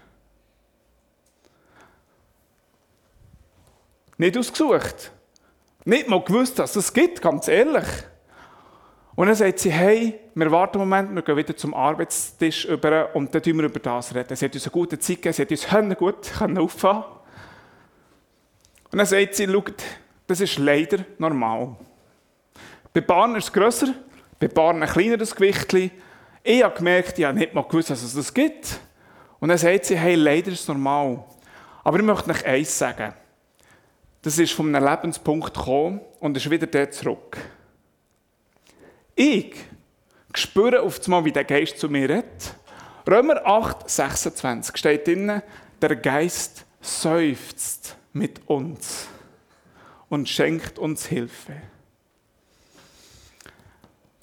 Nicht 4.17 4.37
ausgesucht. 4.37 5.11
Nicht 5.83 6.07
mal 6.07 6.23
gewusst, 6.23 6.59
dass 6.59 6.75
es 6.75 6.85
das 6.85 6.93
gibt, 6.93 7.21
ganz 7.21 7.47
ehrlich. 7.47 7.87
Und 9.15 9.27
dann 9.27 9.35
sagt 9.35 9.59
sie, 9.59 9.71
hey, 9.71 10.19
wir 10.35 10.51
warten 10.51 10.79
einen 10.79 10.89
Moment, 10.89 11.15
wir 11.15 11.21
gehen 11.21 11.35
wieder 11.35 11.55
zum 11.57 11.73
Arbeitstisch 11.73 12.65
über 12.65 13.13
und 13.15 13.33
dann 13.35 13.41
reden 13.41 13.57
wir 13.57 13.65
über 13.65 13.79
das 13.79 14.15
reden. 14.15 14.35
Sie 14.35 14.45
hat 14.45 14.53
uns 14.53 14.63
eine 14.63 14.71
gute 14.71 14.99
Zeit 14.99 15.17
gegeben, 15.17 15.33
sie 15.33 15.41
hat 15.41 15.51
uns 15.51 15.97
gut 15.97 16.57
auffahren 16.57 17.03
Und 18.91 18.97
dann 18.97 19.05
sagt 19.05 19.35
sie, 19.35 19.47
schaut, 19.47 19.83
das 20.27 20.39
ist 20.39 20.57
leider 20.59 21.05
normal. 21.17 21.75
Bei 22.93 23.01
Bahnen 23.01 23.35
ist 23.35 23.45
es 23.45 23.53
grösser, 23.53 23.93
bei 24.39 24.47
Bahnen 24.47 24.83
ein 24.83 24.89
kleineres 24.89 25.35
Gewicht, 25.35 25.73
ich 26.43 26.63
habe 26.63 26.75
gemerkt, 26.75 27.17
ich 27.19 27.25
habe 27.25 27.37
nicht 27.37 27.53
mal 27.53 27.63
gewusst, 27.63 27.89
dass 27.89 28.01
es 28.01 28.15
das 28.15 28.33
gibt. 28.33 28.79
Und 29.39 29.49
dann 29.49 29.57
sagt 29.57 29.85
sie, 29.85 29.97
hey, 29.97 30.15
leider 30.15 30.51
ist 30.51 30.61
es 30.61 30.67
normal. 30.67 31.23
Aber 31.83 31.97
ich 31.97 32.03
möchte 32.03 32.29
euch 32.29 32.45
eins 32.45 32.77
sagen. 32.77 33.13
Das 34.21 34.37
ist 34.37 34.53
von 34.53 34.73
einem 34.73 34.87
Lebenspunkt 34.87 35.53
gekommen 35.53 36.01
und 36.19 36.37
ist 36.37 36.49
wieder 36.49 36.67
dort 36.67 36.93
zurück. 36.93 37.37
Ich 39.15 39.55
spüre 40.33 40.81
auf 40.81 40.99
einmal, 41.05 41.25
wie 41.25 41.31
der 41.31 41.43
Geist 41.43 41.79
zu 41.79 41.89
mir 41.89 42.07
redet. 42.07 42.53
Römer 43.09 43.45
8, 43.45 43.89
26 43.89 44.77
steht 44.77 45.07
drin, 45.07 45.41
der 45.81 45.95
Geist 45.95 46.65
seufzt 46.79 47.97
mit 48.13 48.47
uns 48.47 49.07
und 50.09 50.29
schenkt 50.29 50.77
uns 50.77 51.07
Hilfe. 51.07 51.53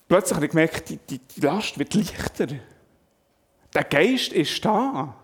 Plötzlich 0.08 0.36
habe 0.36 0.46
ich 0.46 0.50
gemerkt, 0.50 0.88
die, 0.88 0.96
die, 0.96 1.18
die 1.18 1.40
Last 1.40 1.78
wird 1.78 1.94
leichter. 1.94 2.46
Der 3.74 3.84
Geist 3.84 4.32
ist 4.32 4.64
da. 4.64 5.14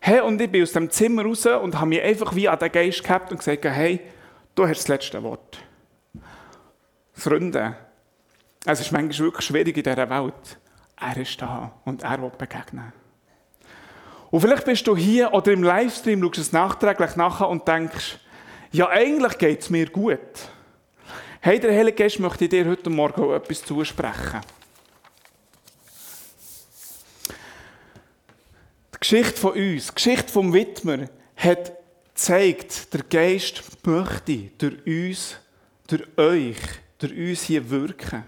Hey, 0.00 0.20
und 0.20 0.40
ich 0.40 0.50
bin 0.50 0.62
aus 0.62 0.72
dem 0.72 0.90
Zimmer 0.90 1.24
raus 1.24 1.44
und 1.44 1.74
habe 1.74 1.86
mich 1.88 2.02
einfach 2.02 2.34
wie 2.34 2.48
an 2.48 2.58
den 2.58 2.72
Geist 2.72 3.02
gehabt 3.04 3.30
und 3.30 3.38
gesagt, 3.38 3.64
hey, 3.64 4.00
du 4.54 4.66
hast 4.66 4.78
das 4.78 4.88
letzte 4.88 5.22
Wort. 5.22 5.58
Freunde, 7.12 7.76
es 8.64 8.80
ist 8.80 8.92
manchmal 8.92 9.26
wirklich 9.26 9.44
schwierig 9.44 9.76
in 9.76 9.82
dieser 9.82 10.08
Welt. 10.08 10.58
Er 11.00 11.16
ist 11.16 11.40
da 11.42 11.72
und 11.84 12.02
er 12.02 12.22
will 12.22 12.32
begegnen. 12.36 12.92
Und 14.30 14.40
vielleicht 14.40 14.64
bist 14.64 14.86
du 14.86 14.96
hier 14.96 15.32
oder 15.32 15.52
im 15.52 15.62
Livestream, 15.62 16.22
schaust 16.22 16.38
es 16.38 16.52
nachträglich 16.52 17.16
nachher 17.16 17.48
und 17.48 17.66
denkst, 17.66 18.18
ja, 18.70 18.88
eigentlich 18.88 19.38
geht 19.38 19.62
es 19.62 19.70
mir 19.70 19.88
gut. 19.88 20.18
Hey, 21.40 21.60
der 21.60 21.72
Heilige 21.72 22.02
Geist 22.02 22.18
möchte 22.18 22.48
dir 22.48 22.68
heute 22.68 22.90
Morgen 22.90 23.22
auch 23.22 23.32
etwas 23.32 23.62
zusprechen. 23.62 24.40
Die 28.92 28.98
Geschichte 28.98 29.40
von 29.40 29.52
uns, 29.52 29.86
die 29.86 29.94
Geschichte 29.94 30.32
vom 30.32 30.52
Widmer, 30.52 31.08
hat 31.36 31.72
gezeigt, 32.08 32.92
der 32.92 33.04
Geist 33.04 33.62
möchte 33.86 34.50
durch 34.58 34.84
uns, 34.84 35.36
durch 35.86 36.18
euch, 36.18 36.56
durch 36.98 37.12
uns 37.12 37.42
hier 37.42 37.70
wirken. 37.70 38.24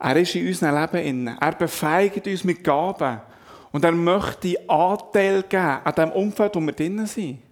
Er 0.00 0.16
ist 0.16 0.34
in 0.34 0.48
unserem 0.48 0.80
Leben 0.80 1.06
inne. 1.06 1.38
Er 1.40 1.52
befeigt 1.52 2.26
uns 2.26 2.42
mit 2.42 2.64
Gaben. 2.64 3.20
Und 3.70 3.84
er 3.84 3.92
möchte 3.92 4.58
Anteil 4.68 5.44
geben 5.44 5.80
an 5.84 5.94
dem 5.94 6.10
Umfeld, 6.10 6.56
wo 6.56 6.60
wir 6.60 6.72
drinnen 6.72 7.06
sind. 7.06 7.45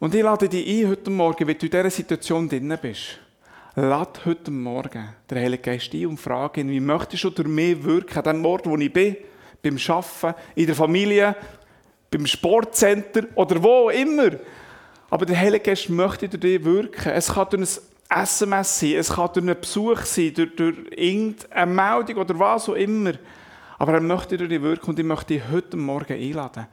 Und 0.00 0.14
ich 0.14 0.22
lade 0.22 0.48
dich 0.48 0.84
ein 0.84 0.90
heute 0.90 1.10
Morgen, 1.10 1.44
wenn 1.44 1.58
du 1.58 1.66
in 1.66 1.72
dieser 1.72 1.90
Situation 1.90 2.48
drinnen 2.48 2.78
bist. 2.80 3.18
Lade 3.74 4.20
heute 4.26 4.52
Morgen 4.52 5.08
den 5.28 5.38
Heiligen 5.38 5.60
Geist 5.60 5.92
ein 5.92 6.06
und 6.06 6.20
frage 6.20 6.60
ihn, 6.60 6.70
wie 6.70 6.78
möchtest 6.78 7.24
du 7.24 7.30
durch 7.30 7.48
mich 7.48 7.82
wirken, 7.82 8.16
an 8.16 8.36
dem 8.36 8.46
Ort, 8.46 8.64
wo 8.66 8.76
ich 8.76 8.92
bin, 8.92 9.16
beim 9.60 9.76
Arbeiten, 9.88 10.40
in 10.54 10.66
der 10.66 10.76
Familie, 10.76 11.34
beim 12.12 12.26
Sportcenter 12.26 13.24
oder 13.34 13.60
wo 13.60 13.90
immer. 13.90 14.30
Aber 15.10 15.26
der 15.26 15.36
Heilige 15.36 15.64
Geist 15.64 15.90
möchte 15.90 16.28
durch 16.28 16.42
dich 16.42 16.64
wirken. 16.64 17.10
Es 17.10 17.32
kann 17.32 17.48
durch 17.50 17.80
ein 18.08 18.22
SMS 18.22 18.78
sein, 18.78 18.94
es 18.94 19.12
kann 19.12 19.30
durch 19.34 19.44
einen 19.44 19.60
Besuch 19.60 20.02
sein, 20.02 20.32
durch, 20.32 20.54
durch 20.54 20.76
irgendeine 20.92 21.74
Meldung 21.74 22.18
oder 22.18 22.38
was 22.38 22.68
auch 22.68 22.74
immer. 22.74 23.14
Aber 23.80 23.94
er 23.94 24.00
möchte 24.00 24.36
durch 24.36 24.48
dich 24.48 24.62
wirken 24.62 24.90
und 24.90 24.98
ich 25.00 25.04
möchte 25.04 25.34
dich 25.34 25.42
heute 25.50 25.76
Morgen 25.76 26.12
einladen. 26.12 26.68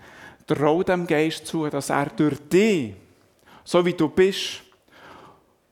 Trau 0.46 0.84
dem 0.84 1.08
Geist 1.08 1.48
zu, 1.48 1.68
dass 1.68 1.90
er 1.90 2.06
durch 2.16 2.38
dich, 2.50 2.94
so 3.66 3.86
wie 3.86 3.94
du 3.94 4.08
bist, 4.08 4.62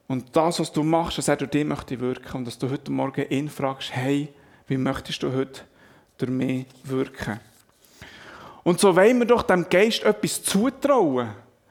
und 0.07 0.35
das, 0.35 0.59
was 0.59 0.71
du 0.71 0.83
machst, 0.83 1.17
dass 1.17 1.27
er 1.27 1.37
durch 1.37 1.51
dich 1.51 1.65
möchte 1.65 1.99
wirken 1.99 2.37
und 2.37 2.45
dass 2.45 2.59
du 2.59 2.69
heute 2.69 2.91
Morgen 2.91 3.25
ihn 3.29 3.49
fragst, 3.49 3.95
hey, 3.95 4.29
wie 4.67 4.77
möchtest 4.77 5.23
du 5.23 5.33
heute 5.33 5.61
durch 6.17 6.31
mich 6.31 6.65
wirken? 6.83 7.39
Und 8.63 8.79
so 8.79 8.95
wollen 8.95 9.19
wir 9.19 9.25
doch 9.25 9.43
dem 9.43 9.67
Geist 9.69 10.03
etwas 10.03 10.43
zutrauen. 10.43 11.29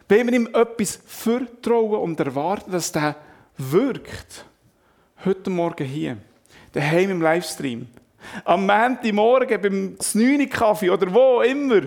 Wollen 0.09 0.27
wir 0.27 0.35
ihm 0.35 0.49
etwas 0.53 0.99
vertrauen 1.07 2.01
und 2.01 2.21
erwarten, 2.21 2.73
dass 2.73 2.91
der 2.91 3.17
wirkt. 3.57 4.45
Heute 5.25 5.51
Morgen 5.51 5.87
hier. 5.87 6.17
Daheim 6.73 7.11
im 7.11 7.23
Livestream. 7.23 7.87
Am 8.45 8.67
Montagmorgen 8.67 9.61
beim 9.61 9.97
9 10.15 10.49
Kaffee 10.49 10.91
oder 10.91 11.13
wo 11.13 11.43
immer. 11.43 11.83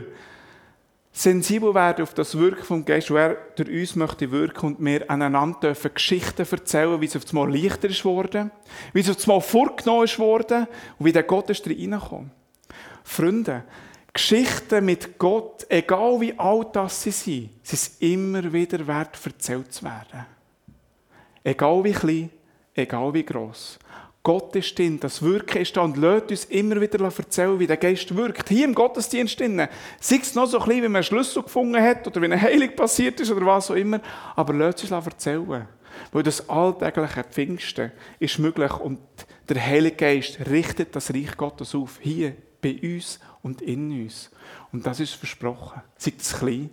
Sensibel 1.17 1.73
werden 1.73 2.03
auf 2.03 2.13
das 2.13 2.37
Wirken 2.37 2.65
vom 2.65 2.83
Geist, 2.83 3.09
wo 3.09 3.15
er 3.15 3.37
durch 3.55 3.69
uns 3.69 3.95
möchte 3.95 4.31
wirken 4.31 4.65
und 4.65 4.85
wir 4.85 5.09
aneinander 5.09 5.59
dürfen 5.61 5.93
Geschichten 5.93 6.45
erzählen, 6.45 6.99
wie 6.99 7.05
es 7.05 7.15
auf 7.15 7.23
einmal 7.29 7.57
leichter 7.57 7.89
ist 7.89 8.03
worden, 8.03 8.51
wie 8.91 8.99
es 8.99 9.09
auf 9.09 9.23
einmal 9.23 9.39
vorgenommen 9.39 10.03
ist 10.03 10.19
worden 10.19 10.67
und 10.99 11.05
wie 11.05 11.13
der 11.13 11.23
Gott 11.23 11.49
ist 11.49 11.65
reingekommen. 11.65 12.31
Freunde, 13.05 13.63
Geschichten 14.11 14.83
mit 14.83 15.17
Gott, 15.17 15.65
egal 15.69 16.19
wie 16.19 16.37
alt 16.37 16.75
das 16.75 17.03
sie 17.03 17.11
sind, 17.11 17.49
sind 17.63 18.01
immer 18.01 18.51
wieder 18.51 18.85
wert, 18.85 19.17
erzählt 19.23 19.71
zu 19.71 19.85
werden. 19.85 20.25
Egal 21.45 21.81
wie 21.85 21.93
klein, 21.93 22.29
egal 22.73 23.13
wie 23.13 23.23
gross. 23.23 23.79
Gott 24.25 24.55
ist 24.55 24.75
drin, 24.79 24.99
das 24.99 25.21
Wirken 25.21 25.61
ist 25.61 25.77
da 25.77 25.81
und 25.81 25.97
lässt 25.97 26.31
uns 26.31 26.45
immer 26.45 26.81
wieder 26.81 26.99
erzählen, 26.99 27.59
wie 27.59 27.67
der 27.67 27.77
Geist 27.77 28.15
wirkt. 28.15 28.49
Hier 28.49 28.65
im 28.65 28.73
Gottesdienst 28.73 29.39
drin. 29.39 29.67
Sei 29.99 30.15
es 30.19 30.33
noch 30.33 30.47
so 30.47 30.57
klein, 30.57 30.77
wie 30.77 30.87
man 30.87 30.95
einen 30.95 31.03
Schlüssel 31.03 31.43
gefunden 31.43 31.79
hat 31.79 32.07
oder 32.07 32.19
wie 32.19 32.25
eine 32.25 32.41
Heilung 32.41 32.75
passiert 32.75 33.19
ist 33.19 33.29
oder 33.29 33.45
was 33.45 33.69
auch 33.69 33.75
immer. 33.75 34.01
Aber 34.35 34.55
lässt 34.55 34.81
uns 34.81 34.91
erzählen. 34.91 35.67
Weil 36.11 36.23
das 36.23 36.49
alltägliche 36.49 37.23
Pfingsten 37.23 37.91
ist 38.17 38.39
möglich 38.39 38.73
und 38.79 38.97
der 39.47 39.63
Heilige 39.63 39.95
Geist 39.95 40.39
richtet 40.49 40.95
das 40.95 41.13
Reich 41.13 41.37
Gottes 41.37 41.75
auf. 41.75 41.99
Hier, 42.01 42.35
bei 42.63 42.79
uns 42.81 43.19
und 43.43 43.61
in 43.61 43.91
uns. 43.91 44.31
Und 44.71 44.87
das 44.87 45.01
ist 45.01 45.13
versprochen. 45.13 45.83
Sei 45.97 46.13
es 46.17 46.35
klein 46.35 46.71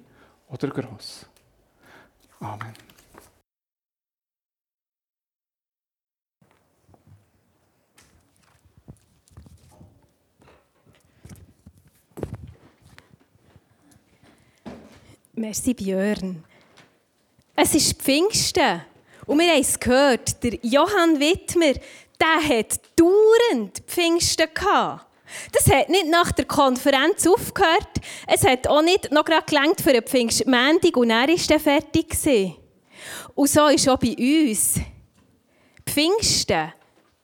oder 0.48 0.68
gross. 0.68 1.26
Amen. 2.40 2.91
Merci, 15.42 15.74
Björn. 15.74 16.44
Es 17.56 17.74
ist 17.74 18.00
Pfingsten. 18.00 18.80
Und 19.26 19.40
wir 19.40 19.50
haben 19.50 19.60
es 19.60 19.80
gehört, 19.80 20.40
der 20.44 20.54
Johann 20.62 21.18
Wittmer, 21.18 21.72
der 22.20 22.60
hat 22.60 22.78
dauernd 22.94 23.80
Pfingsten 23.88 24.46
gehabt. 24.54 25.04
Das 25.50 25.66
hat 25.66 25.88
nicht 25.88 26.06
nach 26.06 26.30
der 26.30 26.44
Konferenz 26.44 27.26
aufgehört. 27.26 27.90
Es 28.28 28.44
hat 28.44 28.68
auch 28.68 28.82
nicht 28.82 29.10
noch 29.10 29.24
gerade 29.24 29.44
gelangt 29.44 29.80
für 29.80 29.90
einen 29.90 30.04
Pfingstmäntig 30.04 30.96
und 30.96 31.10
er 31.10 31.26
war 31.26 31.58
fertig. 31.58 32.16
Und 33.34 33.50
so 33.50 33.66
ist 33.66 33.88
auch 33.88 33.98
bei 33.98 34.14
uns. 34.16 34.74
Pfingsten 35.84 36.72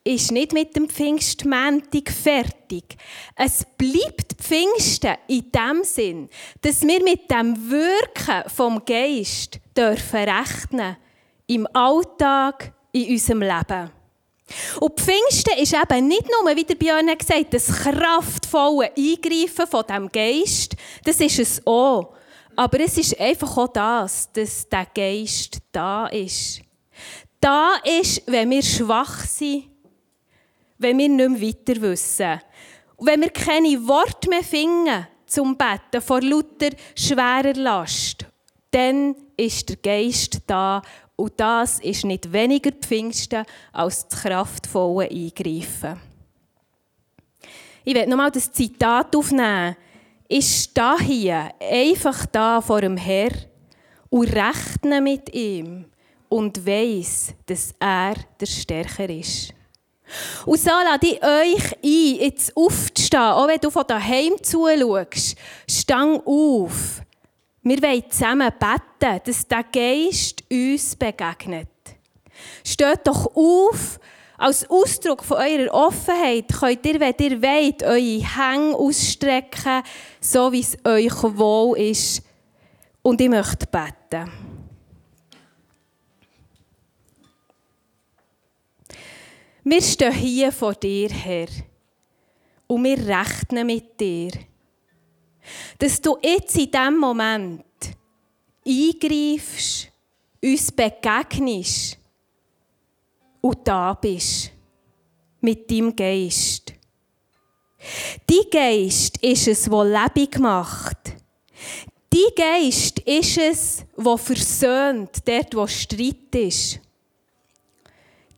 ist 0.09 0.31
nicht 0.31 0.53
mit 0.53 0.75
dem 0.75 0.89
Pfingstmäntig 0.89 2.09
fertig. 2.11 2.97
Es 3.35 3.65
bleibt 3.77 4.33
Pfingsten 4.41 5.15
in 5.27 5.51
dem 5.51 5.83
Sinn, 5.83 6.29
dass 6.61 6.81
wir 6.81 7.03
mit 7.03 7.29
dem 7.29 7.69
Wirken 7.69 8.49
vom 8.49 8.83
Geist 8.83 9.59
dürfen 9.77 10.27
rechnen 10.27 10.97
im 11.45 11.67
Alltag, 11.73 12.73
in 12.91 13.11
unserem 13.11 13.41
Leben. 13.41 13.91
Und 14.79 14.99
Pfingsten 14.99 15.59
ist 15.59 15.75
eben 15.75 16.07
nicht 16.07 16.25
nur, 16.27 16.55
wie 16.55 16.63
der 16.63 16.73
Björn 16.73 17.05
gesagt 17.05 17.39
hat, 17.39 17.53
das 17.53 17.67
kraftvolle 17.67 18.91
Eingreifen 18.97 19.67
von 19.69 19.85
dem 19.87 20.11
Geist. 20.11 20.75
Das 21.03 21.19
ist 21.19 21.37
es 21.37 21.67
auch. 21.67 22.15
Aber 22.55 22.79
es 22.79 22.97
ist 22.97 23.19
einfach 23.19 23.57
auch 23.57 23.67
das, 23.67 24.27
dass 24.33 24.67
der 24.67 24.87
Geist 24.93 25.59
da 25.71 26.07
ist. 26.07 26.61
Da 27.39 27.75
ist, 27.83 28.23
wenn 28.25 28.49
wir 28.49 28.63
schwach 28.63 29.23
sind, 29.25 29.68
wenn 30.79 30.97
wir 30.97 31.09
nicht 31.09 31.29
mehr 31.29 31.41
weiter 31.41 31.81
wissen. 31.81 32.41
Und 32.95 33.07
wenn 33.07 33.21
wir 33.21 33.29
keine 33.29 33.87
Worte 33.87 34.29
mehr 34.29 34.43
finden 34.43 35.07
zum 35.25 35.55
Betten 35.55 36.01
vor 36.01 36.21
lauter 36.21 36.69
schwerer 36.95 37.53
Last, 37.53 38.25
dann 38.71 39.15
ist 39.37 39.69
der 39.69 39.77
Geist 39.77 40.39
da 40.47 40.81
und 41.15 41.33
das 41.37 41.79
ist 41.79 42.05
nicht 42.05 42.31
weniger 42.31 42.71
Pfingsten 42.71 43.45
als 43.73 44.07
das 44.07 44.21
kraftvolle 44.21 45.09
Eingreifen. 45.09 45.99
Ich 47.83 47.93
werde 47.93 48.09
nochmal 48.09 48.31
das 48.31 48.51
Zitat 48.51 49.15
aufnehmen. 49.15 49.75
Ich 50.27 50.63
stehe 50.63 50.99
hier 50.99 51.51
einfach 51.59 52.25
da 52.27 52.61
vor 52.61 52.81
dem 52.81 52.97
Herr 52.97 53.31
und 54.09 54.31
rechne 54.33 55.01
mit 55.01 55.33
ihm 55.33 55.85
und 56.29 56.65
weiß, 56.65 57.33
dass 57.45 57.73
er 57.79 58.13
der 58.39 58.45
Stärker 58.45 59.09
ist. 59.09 59.53
Und 60.45 60.59
so 60.59 60.69
lade 60.69 61.07
ich 61.07 61.23
euch 61.23 61.73
ein, 61.83 62.15
jetzt 62.21 62.55
aufzustehen, 62.55 63.21
auch 63.21 63.47
wenn 63.47 63.59
du 63.59 63.69
von 63.69 63.85
daheim 63.87 64.33
zuschaust. 64.41 65.35
Stang 65.69 66.21
auf. 66.25 67.01
Wir 67.61 67.81
wollen 67.81 68.09
zusammen 68.09 68.51
beten, 68.59 69.21
dass 69.25 69.47
der 69.47 69.63
Geist 69.63 70.43
uns 70.49 70.95
begegnet. 70.95 71.67
Steht 72.63 73.05
doch 73.05 73.35
auf, 73.35 73.99
als 74.37 74.69
Ausdruck 74.69 75.23
von 75.23 75.37
eurer 75.37 75.73
Offenheit 75.73 76.47
könnt 76.47 76.85
ihr, 76.85 76.99
wenn 76.99 77.13
ihr 77.19 77.41
wollt, 77.41 77.83
eure 77.83 77.97
Hänge 77.97 78.73
ausstrecken, 78.73 79.83
so 80.21 80.51
wie 80.53 80.61
es 80.61 80.77
euch 80.85 81.23
wohl 81.23 81.77
ist. 81.77 82.21
Und 83.01 83.19
ich 83.19 83.29
möchte 83.29 83.67
beten. 83.67 84.58
Wir 89.71 89.83
stehen 89.83 90.11
hier 90.11 90.51
vor 90.51 90.73
dir, 90.73 91.09
Herr, 91.09 91.47
und 92.65 92.83
wir 92.83 92.97
rechnen 92.97 93.67
mit 93.67 93.99
dir, 93.99 94.31
dass 95.77 96.01
du 96.01 96.17
jetzt 96.23 96.57
in 96.57 96.71
diesem 96.71 96.97
Moment 96.97 97.63
eingreifst, 98.65 99.91
uns 100.43 100.71
begegnest 100.71 101.99
und 103.41 103.59
da 103.67 103.93
bist 103.93 104.51
mit 105.39 105.69
deinem 105.69 105.95
Geist. 105.95 106.73
Dein 108.25 108.49
Geist 108.51 109.19
ist 109.21 109.47
es, 109.47 109.65
der 109.65 109.83
Leben 109.83 110.41
macht. 110.41 111.13
Dein 112.09 112.35
Geist 112.35 113.01
ist 113.01 113.37
es, 113.37 113.85
der 113.95 114.17
versöhnt, 114.17 115.11
dort, 115.27 115.55
wo 115.55 115.67
Streit 115.67 116.33
ist. 116.33 116.79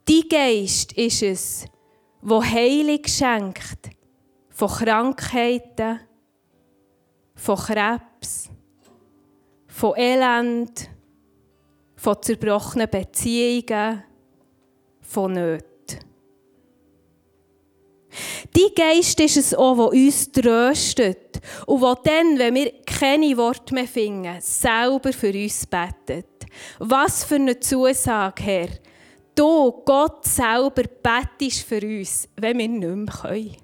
Dein 0.06 0.30
Geist 0.30 0.93
ist 0.93 1.22
es, 1.22 1.66
der 2.22 2.52
Heilung 2.52 3.06
schenkt 3.06 3.89
von 4.49 4.68
Krankheiten, 4.68 5.99
von 7.36 7.58
Krebs, 7.58 8.49
von 9.68 9.97
Elend, 9.97 10.89
von 11.95 12.22
zerbrochenen 12.22 12.89
Beziehungen, 12.89 14.04
von 15.02 15.34
Nöten. 15.34 15.72
Dein 18.54 18.76
Geist 18.76 19.20
ist 19.20 19.38
es 19.38 19.54
auch, 19.54 19.76
der 19.76 19.99
uns 19.99 20.32
tröstet 20.32 21.41
und 21.66 21.82
der 21.82 21.95
dann, 22.04 22.38
wenn 22.38 22.56
wir 22.56 22.72
keine 22.86 23.36
Worte 23.38 23.74
mehr 23.74 23.88
finden, 23.88 24.41
selber 24.41 25.14
für 25.14 25.32
uns 25.32 25.66
betet. 25.66 26.28
Was 26.80 27.24
für 27.24 27.36
eine 27.36 27.60
Zusage, 27.60 28.43
Herr. 28.43 28.70
Du, 29.36 29.71
Gott 29.86 30.25
selber, 30.25 30.84
bettest 30.84 31.63
für 31.63 31.82
uns, 31.82 32.27
wenn 32.36 32.57
wir 32.57 32.67
nicht 32.67 32.82
mehr 32.82 33.05
können. 33.05 33.55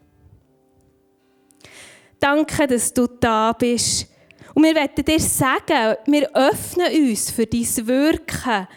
Danke, 2.19 2.67
dass 2.67 2.93
du 2.93 3.07
da 3.07 3.53
bist. 3.53 4.07
Und 4.53 4.63
wir 4.63 4.73
werden 4.73 5.05
dir 5.05 5.19
sagen, 5.19 5.97
wir 6.07 6.35
öffnen 6.35 7.09
uns 7.09 7.29
für 7.29 7.45
dein 7.45 7.87
Wirken. 7.87 8.67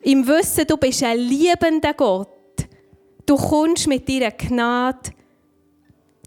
Im 0.00 0.26
Wissen, 0.26 0.66
du 0.66 0.76
bist 0.76 1.02
ein 1.02 1.18
liebender 1.18 1.92
Gott. 1.92 2.28
Du 3.26 3.36
kommst 3.36 3.86
mit 3.86 4.08
deiner 4.08 4.30
Gnade. 4.30 5.10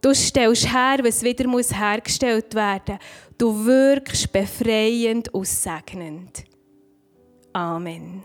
Du 0.02 0.14
stellst 0.14 0.72
her, 0.72 1.00
was 1.02 1.24
wieder 1.24 1.48
muss 1.48 1.76
hergestellt 1.76 2.54
werden 2.54 2.96
muss. 2.96 3.36
Du 3.38 3.66
wirkst 3.66 4.32
befreiend 4.32 5.34
und 5.34 5.48
segnend. 5.48 6.44
Amen. 7.54 8.24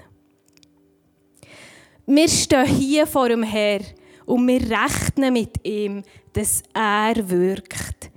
Wir 2.12 2.28
stehen 2.28 2.66
hier 2.66 3.06
vor 3.06 3.28
dem 3.28 3.44
Herrn 3.44 3.84
und 4.26 4.44
wir 4.48 4.60
rechnen 4.62 5.32
mit 5.32 5.64
ihm, 5.64 6.02
dass 6.32 6.60
er 6.74 7.14
wirkt. 7.30 8.10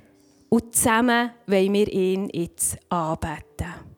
Und 0.49 0.73
zusammen 0.73 1.29
wollen 1.45 1.73
wir 1.73 1.93
ihn 1.93 2.27
jetzt 2.33 2.79
anbeten. 2.89 3.92